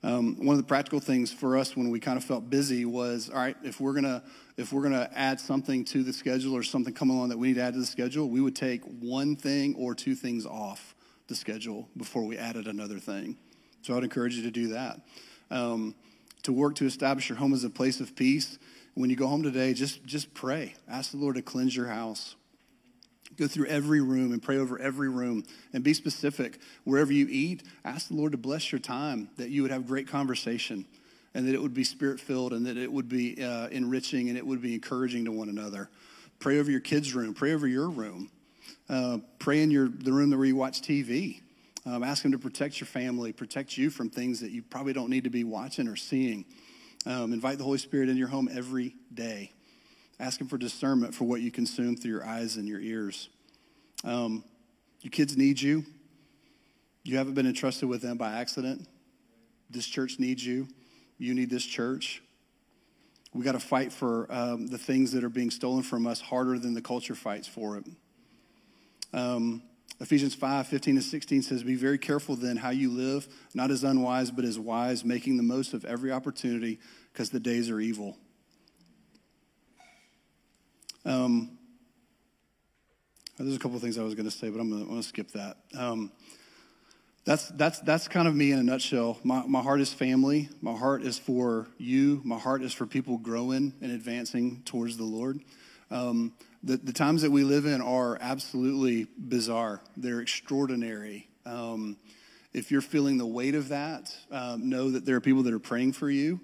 [0.03, 3.29] Um, one of the practical things for us when we kind of felt busy was,
[3.29, 4.21] all right, if we're gonna
[4.57, 7.53] if we're gonna add something to the schedule or something come along that we need
[7.53, 10.93] to add to the schedule, we would take one thing or two things off
[11.27, 13.37] the schedule before we added another thing.
[13.83, 15.01] So I'd encourage you to do that.
[15.51, 15.93] Um,
[16.43, 18.57] to work to establish your home as a place of peace.
[18.95, 20.73] When you go home today, just just pray.
[20.89, 22.35] Ask the Lord to cleanse your house.
[23.37, 26.59] Go through every room and pray over every room and be specific.
[26.83, 30.07] Wherever you eat, ask the Lord to bless your time, that you would have great
[30.07, 30.85] conversation
[31.33, 34.37] and that it would be spirit filled and that it would be uh, enriching and
[34.37, 35.89] it would be encouraging to one another.
[36.39, 38.29] Pray over your kids' room, pray over your room.
[38.87, 41.42] Uh, pray in your, the room where you watch TV.
[41.85, 45.09] Um, ask Him to protect your family, protect you from things that you probably don't
[45.09, 46.45] need to be watching or seeing.
[47.05, 49.51] Um, invite the Holy Spirit into your home every day.
[50.19, 53.29] Ask Him for discernment for what you consume through your eyes and your ears.
[54.05, 54.43] Um,
[55.01, 55.85] your kids need you.
[57.03, 58.87] You haven't been entrusted with them by accident.
[59.69, 60.67] This church needs you.
[61.17, 62.21] You need this church.
[63.33, 66.57] We got to fight for um, the things that are being stolen from us harder
[66.59, 67.85] than the culture fights for it.
[69.11, 69.63] Um,
[69.99, 73.83] Ephesians 5 15 to 16 says, Be very careful then how you live, not as
[73.83, 76.79] unwise, but as wise, making the most of every opportunity
[77.11, 78.17] because the days are evil.
[81.05, 81.57] Um,
[83.37, 85.31] there's a couple of things I was going to say, but I'm going to skip
[85.31, 85.57] that.
[85.77, 86.11] Um,
[87.25, 89.17] that's, that's, that's kind of me in a nutshell.
[89.23, 90.49] My, my heart is family.
[90.61, 92.21] My heart is for you.
[92.23, 95.39] My heart is for people growing and advancing towards the Lord.
[95.89, 96.33] Um,
[96.63, 101.27] the, the times that we live in are absolutely bizarre, they're extraordinary.
[101.45, 101.97] Um,
[102.53, 105.59] if you're feeling the weight of that, um, know that there are people that are
[105.59, 106.39] praying for you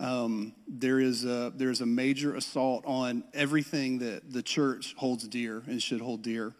[0.00, 5.62] um, there is a, there's a major assault on everything that the church holds dear
[5.66, 6.52] and should hold dear.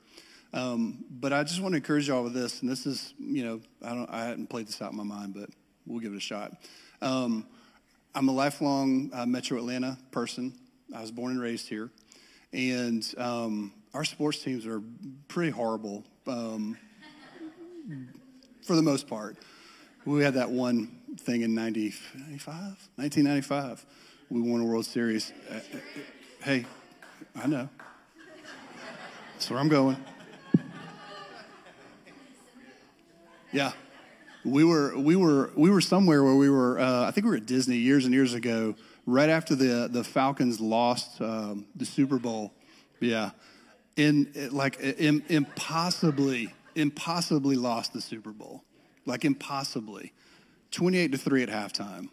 [0.53, 3.61] Um, but I just want to encourage y'all with this, and this is, you know,
[3.83, 5.51] I don't, I hadn't played this out in my mind, but
[5.85, 6.53] we'll give it a shot.
[7.03, 7.47] Um,
[8.15, 10.55] I'm a lifelong uh, Metro Atlanta person.
[10.95, 11.91] I was born and raised here,
[12.55, 14.81] and um, our sports teams are
[15.27, 16.79] pretty horrible um,
[18.63, 19.37] for the most part.
[20.07, 22.55] We had that one thing in 90, 95,
[22.97, 23.85] 1995.
[24.31, 25.33] We won a World Series.
[25.51, 25.61] Uh, uh,
[26.45, 26.65] hey,
[27.35, 27.69] I know.
[29.33, 29.97] That's where I'm going.
[33.53, 33.73] Yeah.
[34.45, 37.37] We were, we were, we were somewhere where we were, uh, I think we were
[37.37, 38.75] at Disney years and years ago,
[39.07, 42.53] right after the, the Falcons lost um, the Super Bowl.
[43.01, 43.31] Yeah.
[43.97, 48.65] In, like, in, impossibly, impossibly lost the Super Bowl.
[49.07, 50.13] Like, impossibly
[50.71, 52.09] 28 to 3 at halftime.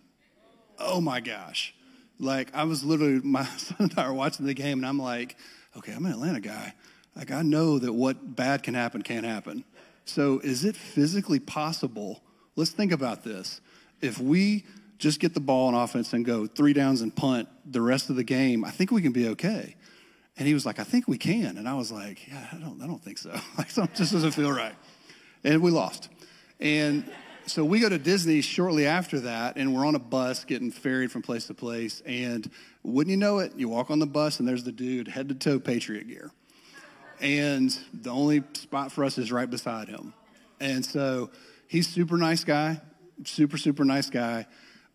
[0.79, 1.73] Oh my gosh.
[2.19, 5.35] Like, I was literally, my son and I were watching the game, and I'm like,
[5.77, 6.73] okay, I'm an Atlanta guy.
[7.15, 9.63] Like, I know that what bad can happen can't happen.
[10.05, 12.21] So, is it physically possible?
[12.55, 13.61] Let's think about this.
[14.01, 14.65] If we
[15.01, 18.15] just get the ball on offense and go three downs and punt the rest of
[18.15, 19.75] the game, I think we can be okay.
[20.37, 21.57] And he was like, I think we can.
[21.57, 23.31] And I was like, yeah, I don't, I don't think so.
[23.57, 24.75] Like, something just doesn't feel right.
[25.43, 26.09] And we lost.
[26.59, 27.11] And
[27.47, 31.11] so we go to Disney shortly after that, and we're on a bus getting ferried
[31.11, 32.01] from place to place.
[32.05, 32.49] And
[32.83, 35.35] wouldn't you know it, you walk on the bus, and there's the dude, head to
[35.35, 36.31] toe Patriot gear.
[37.19, 40.13] And the only spot for us is right beside him.
[40.59, 41.31] And so
[41.67, 42.81] he's super nice guy,
[43.25, 44.45] super, super nice guy.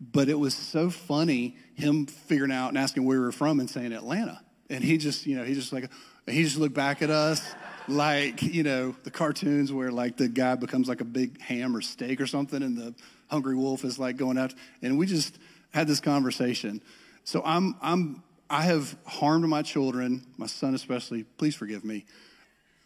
[0.01, 3.68] But it was so funny him figuring out and asking where we were from and
[3.68, 4.40] saying Atlanta.
[4.68, 5.90] And he just, you know, he just like,
[6.26, 7.55] he just looked back at us
[7.88, 11.80] like, you know, the cartoons where like the guy becomes like a big ham or
[11.80, 12.94] steak or something and the
[13.28, 14.55] hungry wolf is like going out.
[14.82, 15.38] And we just
[15.72, 16.82] had this conversation.
[17.24, 22.05] So I'm, I'm, I have harmed my children, my son especially, please forgive me,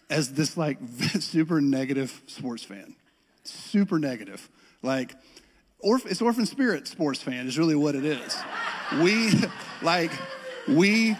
[0.09, 0.79] as this like
[1.21, 2.97] super negative sports fan.
[3.45, 4.49] Super negative.
[4.83, 5.15] Like,
[5.83, 8.37] it's orphan spirit sports fan is really what it is.
[9.01, 9.33] We,
[9.83, 10.13] like,
[10.69, 11.17] we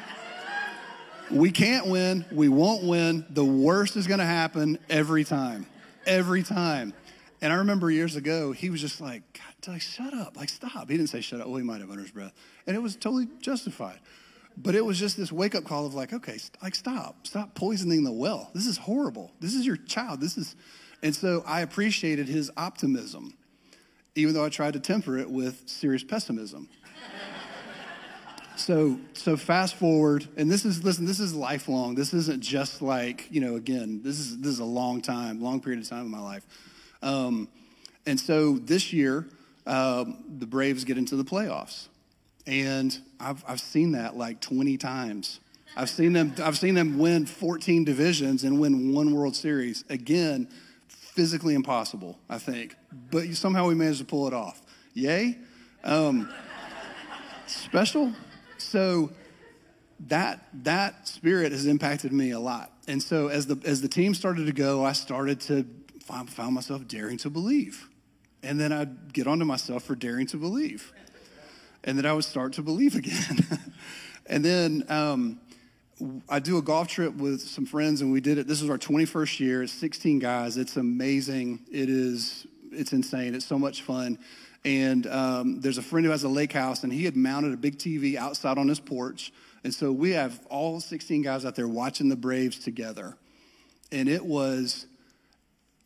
[1.31, 2.25] we can't win.
[2.33, 3.25] We won't win.
[3.31, 5.67] The worst is going to happen every time.
[6.07, 6.93] Every time.
[7.41, 10.37] And I remember years ago, he was just like, God, like, shut up.
[10.37, 10.91] Like, stop.
[10.91, 11.47] He didn't say shut up.
[11.47, 12.33] Well, he might have under his breath.
[12.67, 13.99] And it was totally justified.
[14.57, 17.27] But it was just this wake up call of like, okay, like, stop.
[17.27, 18.51] Stop poisoning the well.
[18.53, 19.31] This is horrible.
[19.41, 20.21] This is your child.
[20.21, 20.57] This is.
[21.03, 23.35] And so I appreciated his optimism,
[24.15, 26.69] even though I tried to temper it with serious pessimism.
[28.61, 31.07] So, so fast forward, and this is listen.
[31.07, 31.95] This is lifelong.
[31.95, 33.57] This isn't just like you know.
[33.57, 36.45] Again, this is this is a long time, long period of time in my life.
[37.01, 37.49] Um,
[38.05, 39.27] and so this year,
[39.67, 41.89] um, the Braves get into the playoffs,
[42.47, 45.41] and I've I've seen that like 20 times.
[45.75, 46.35] I've seen them.
[46.43, 49.85] I've seen them win 14 divisions and win one World Series.
[49.89, 50.49] Again,
[51.15, 52.77] physically impossible, I think,
[53.11, 54.63] but somehow we managed to pull it off.
[54.95, 55.39] Yay!
[55.85, 56.29] Um,
[57.47, 58.13] special
[58.59, 59.11] so
[60.07, 62.73] that that spirit has impacted me a lot.
[62.87, 65.67] And so as the as the team started to go, I started to
[66.05, 67.89] find, found myself daring to believe.
[68.43, 70.93] And then I'd get onto myself for daring to believe.
[71.85, 73.47] And then I would start to believe again.
[74.27, 75.41] and then um,
[76.29, 78.47] I do a golf trip with some friends, and we did it.
[78.47, 79.63] This is our 21st year.
[79.63, 80.57] It's 16 guys.
[80.57, 81.61] It's amazing.
[81.71, 82.47] It is.
[82.73, 83.35] It's insane.
[83.35, 84.19] It's so much fun.
[84.65, 87.57] And um, there's a friend who has a lake house, and he had mounted a
[87.57, 89.33] big TV outside on his porch.
[89.65, 93.17] And so we have all 16 guys out there watching the Braves together.
[93.93, 94.87] And it was,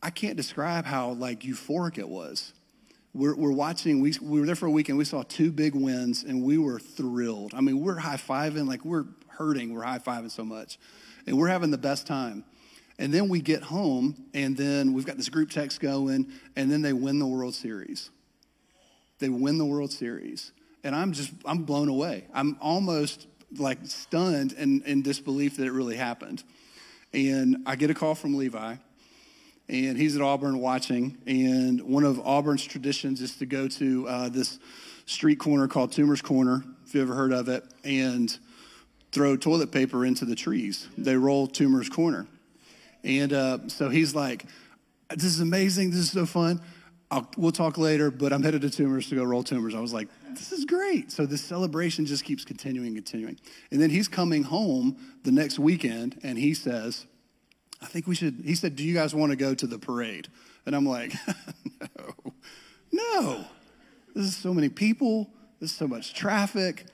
[0.01, 2.53] I can't describe how like euphoric it was.
[3.13, 4.97] We're, we're watching, we, we were there for a weekend.
[4.97, 7.53] We saw two big wins, and we were thrilled.
[7.53, 9.05] I mean, we're high fiving, like we're
[9.37, 9.73] hurting.
[9.73, 10.77] We're high fiving so much.
[11.27, 12.43] And we're having the best time.
[12.97, 16.81] And then we get home, and then we've got this group text going, and then
[16.81, 18.09] they win the World Series.
[19.19, 20.53] They win the World Series.
[20.83, 22.25] And I'm just, I'm blown away.
[22.33, 23.27] I'm almost
[23.57, 26.43] like stunned and in disbelief that it really happened.
[27.13, 28.75] And I get a call from Levi,
[29.67, 31.17] and he's at Auburn watching.
[31.25, 34.59] And one of Auburn's traditions is to go to uh, this
[35.05, 38.37] street corner called Toomer's Corner, if you ever heard of it, and
[39.15, 40.89] throw toilet paper into the trees.
[40.97, 42.27] They roll Toomer's Corner.
[43.05, 44.45] And uh, so he's like,
[45.09, 45.91] This is amazing.
[45.91, 46.59] This is so fun.
[47.09, 49.73] I'll, we'll talk later, but I'm headed to Toomer's to go roll Toomer's.
[49.73, 51.11] I was like, this is great.
[51.11, 53.39] So this celebration just keeps continuing continuing.
[53.71, 57.05] And then he's coming home the next weekend and he says,
[57.81, 60.27] I think we should, he said, do you guys want to go to the parade?
[60.65, 61.13] And I'm like,
[61.79, 62.33] no,
[62.91, 63.45] no.
[64.13, 65.29] This is so many people.
[65.59, 66.85] There's so much traffic.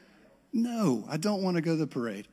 [0.53, 2.27] No, I don't want to go to the parade.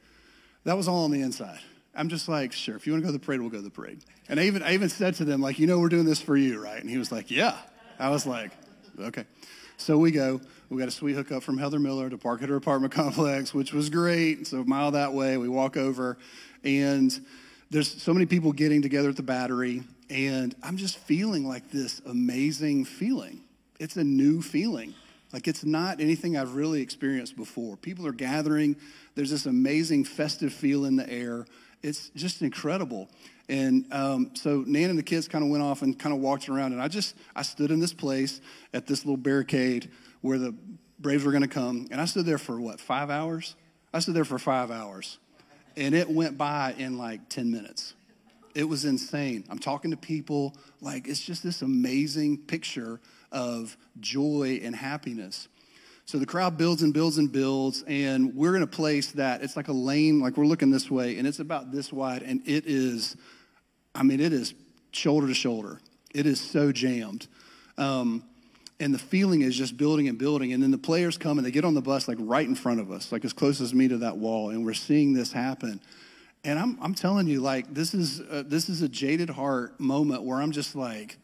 [0.64, 1.60] That was all on the inside.
[1.94, 3.62] I'm just like, sure, if you want to go to the parade, we'll go to
[3.62, 4.04] the parade.
[4.28, 6.36] And I even, I even said to them, like, you know, we're doing this for
[6.36, 6.80] you, right?
[6.80, 7.56] And he was like, yeah.
[7.98, 8.52] I was like,
[9.00, 9.24] okay.
[9.76, 10.40] So we go.
[10.70, 13.72] We got a sweet hookup from Heather Miller to park at her apartment complex, which
[13.72, 14.46] was great.
[14.46, 16.18] So a mile that way, we walk over,
[16.62, 17.18] and
[17.70, 22.02] there's so many people getting together at the battery, and I'm just feeling like this
[22.06, 23.40] amazing feeling.
[23.78, 24.94] It's a new feeling.
[25.32, 27.76] Like it's not anything I've really experienced before.
[27.76, 28.76] People are gathering.
[29.14, 31.44] There's this amazing festive feel in the air
[31.82, 33.08] it's just incredible.
[33.48, 36.48] And um, so Nan and the kids kind of went off and kind of walked
[36.48, 38.40] around, and I just I stood in this place
[38.74, 40.54] at this little barricade where the
[40.98, 43.54] Braves were going to come, and I stood there for what five hours?
[43.94, 45.18] I stood there for five hours,
[45.76, 47.94] and it went by in like ten minutes.
[48.54, 49.44] It was insane.
[49.48, 53.00] I'm talking to people like it's just this amazing picture
[53.32, 55.48] of joy and happiness.
[56.04, 59.56] So the crowd builds and builds and builds, and we're in a place that it's
[59.56, 62.64] like a lane, like we're looking this way, and it's about this wide, and it
[62.66, 63.16] is,
[63.94, 64.54] I mean, it is
[64.92, 65.80] shoulder to shoulder.
[66.14, 67.26] It is so jammed.
[67.76, 68.24] Um,
[68.80, 70.52] and the feeling is just building and building.
[70.52, 72.80] And then the players come and they get on the bus like right in front
[72.80, 75.80] of us, like as close as me to that wall, and we're seeing this happen.
[76.44, 80.22] And I'm, I'm telling you, like, this is, a, this is a jaded heart moment
[80.22, 81.18] where I'm just like,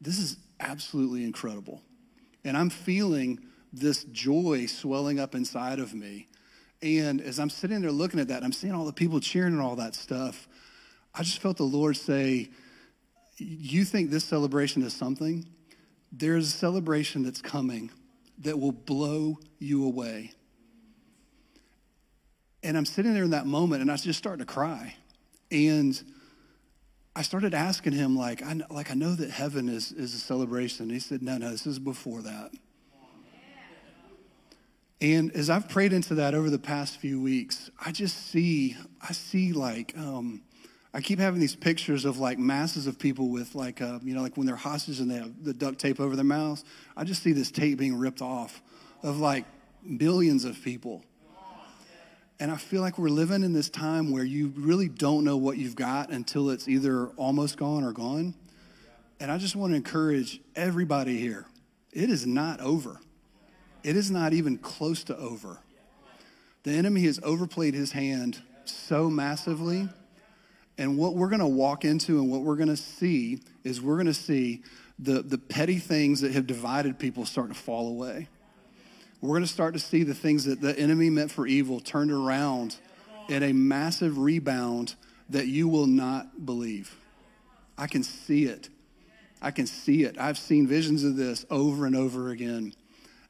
[0.00, 1.82] this is absolutely incredible.
[2.44, 3.40] And I'm feeling
[3.72, 6.28] this joy swelling up inside of me.
[6.82, 9.62] And as I'm sitting there looking at that, I'm seeing all the people cheering and
[9.62, 10.46] all that stuff.
[11.14, 12.50] I just felt the Lord say,
[13.38, 15.46] You think this celebration is something?
[16.12, 17.90] There's a celebration that's coming
[18.38, 20.32] that will blow you away.
[22.62, 24.94] And I'm sitting there in that moment and I just started to cry.
[25.50, 26.00] And
[27.16, 30.90] I started asking him, like, I, like, I know that heaven is, is a celebration.
[30.90, 32.50] He said, No, no, this is before that.
[35.00, 39.12] And as I've prayed into that over the past few weeks, I just see, I
[39.12, 40.42] see like, um,
[40.94, 44.22] I keep having these pictures of like masses of people with like, uh, you know,
[44.22, 46.64] like when they're hostages and they have the duct tape over their mouths.
[46.96, 48.62] I just see this tape being ripped off
[49.02, 49.44] of like
[49.98, 51.04] billions of people.
[52.44, 55.56] And I feel like we're living in this time where you really don't know what
[55.56, 58.34] you've got until it's either almost gone or gone.
[59.18, 61.46] And I just want to encourage everybody here
[61.90, 63.00] it is not over.
[63.82, 65.56] It is not even close to over.
[66.64, 69.88] The enemy has overplayed his hand so massively.
[70.76, 73.96] And what we're going to walk into and what we're going to see is we're
[73.96, 74.64] going to see
[74.98, 78.28] the, the petty things that have divided people start to fall away.
[79.24, 82.12] We're going to start to see the things that the enemy meant for evil turned
[82.12, 82.76] around
[83.30, 84.96] in a massive rebound
[85.30, 86.94] that you will not believe.
[87.78, 88.68] I can see it.
[89.40, 90.18] I can see it.
[90.18, 92.74] I've seen visions of this over and over again.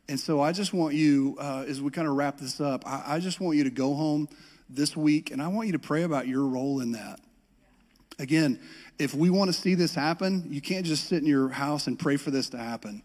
[0.08, 3.14] And so I just want you, uh, as we kind of wrap this up, I,
[3.14, 4.28] I just want you to go home
[4.68, 7.20] this week and I want you to pray about your role in that.
[8.18, 8.58] Again,
[8.98, 11.96] if we want to see this happen, you can't just sit in your house and
[11.96, 13.04] pray for this to happen.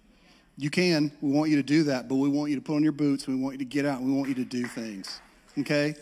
[0.60, 1.14] You can.
[1.22, 3.26] We want you to do that, but we want you to put on your boots.
[3.28, 4.01] We want you to get out.
[4.01, 5.22] We want you to do things.
[5.57, 5.95] Okay?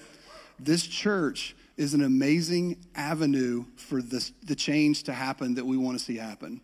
[0.60, 6.00] This church is an amazing avenue for this, the change to happen that we want
[6.00, 6.60] to see happen.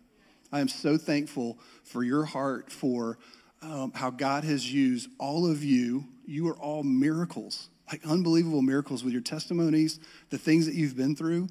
[0.50, 3.16] I am so thankful for your heart for
[3.62, 6.04] um, how God has used all of you.
[6.26, 11.14] You are all miracles, like unbelievable miracles with your testimonies, the things that you've been
[11.14, 11.46] through.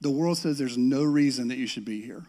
[0.00, 2.24] The world says there's no reason that you should be here.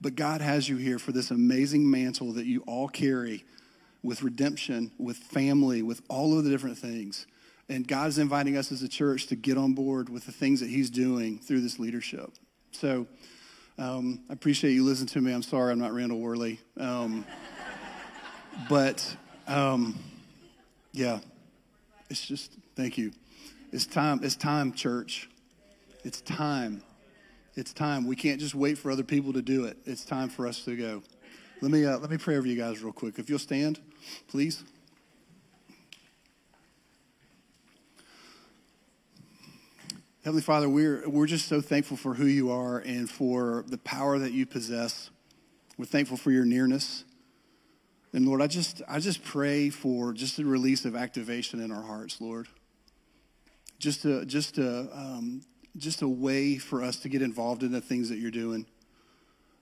[0.00, 3.44] But God has you here for this amazing mantle that you all carry
[4.02, 7.26] with redemption, with family, with all of the different things.
[7.68, 10.60] And God is inviting us as a church to get on board with the things
[10.60, 12.30] that He's doing through this leadership.
[12.72, 13.06] So
[13.78, 15.32] um, I appreciate you listening to me.
[15.32, 16.60] I'm sorry I'm not Randall Worley.
[16.78, 17.24] Um,
[18.68, 19.98] but um,
[20.92, 21.20] yeah,
[22.08, 23.12] it's just thank you.
[23.72, 24.20] It's time.
[24.22, 25.28] It's time, church.
[26.02, 26.82] It's time.
[27.56, 28.06] It's time.
[28.06, 29.76] We can't just wait for other people to do it.
[29.84, 31.02] It's time for us to go.
[31.60, 33.18] Let me uh, let me pray over you guys real quick.
[33.18, 33.80] If you'll stand,
[34.28, 34.62] please.
[40.22, 44.18] Heavenly Father, we're, we're just so thankful for who you are and for the power
[44.18, 45.08] that you possess.
[45.78, 47.04] We're thankful for your nearness.
[48.12, 51.82] And Lord, I just, I just pray for just a release of activation in our
[51.82, 52.48] hearts, Lord.
[53.78, 55.40] Just to, just to, um,
[55.76, 58.66] just a way for us to get involved in the things that you're doing.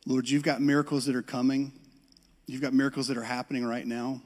[0.06, 1.72] Lord, you've got miracles that are coming.
[2.46, 4.20] You've got miracles that are happening right now.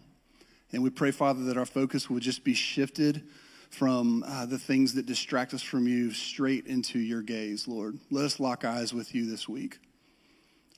[0.73, 3.23] And we pray, Father, that our focus will just be shifted
[3.69, 7.99] from uh, the things that distract us from you straight into your gaze, Lord.
[8.11, 9.79] Let us lock eyes with you this week.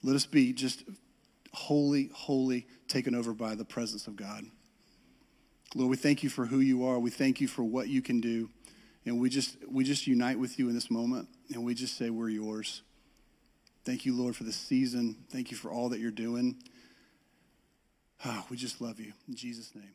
[0.02, 0.84] Let us be just
[1.52, 4.44] holy, holy, taken over by the presence of God.
[5.74, 6.98] Lord, we thank you for who you are.
[6.98, 8.48] We thank you for what you can do.
[9.06, 12.10] And we just we just unite with you in this moment and we just say
[12.10, 12.82] we're yours.
[13.84, 15.16] Thank you, Lord, for this season.
[15.30, 16.56] Thank you for all that you're doing.
[18.24, 19.12] Oh, we just love you.
[19.28, 19.92] In Jesus' name.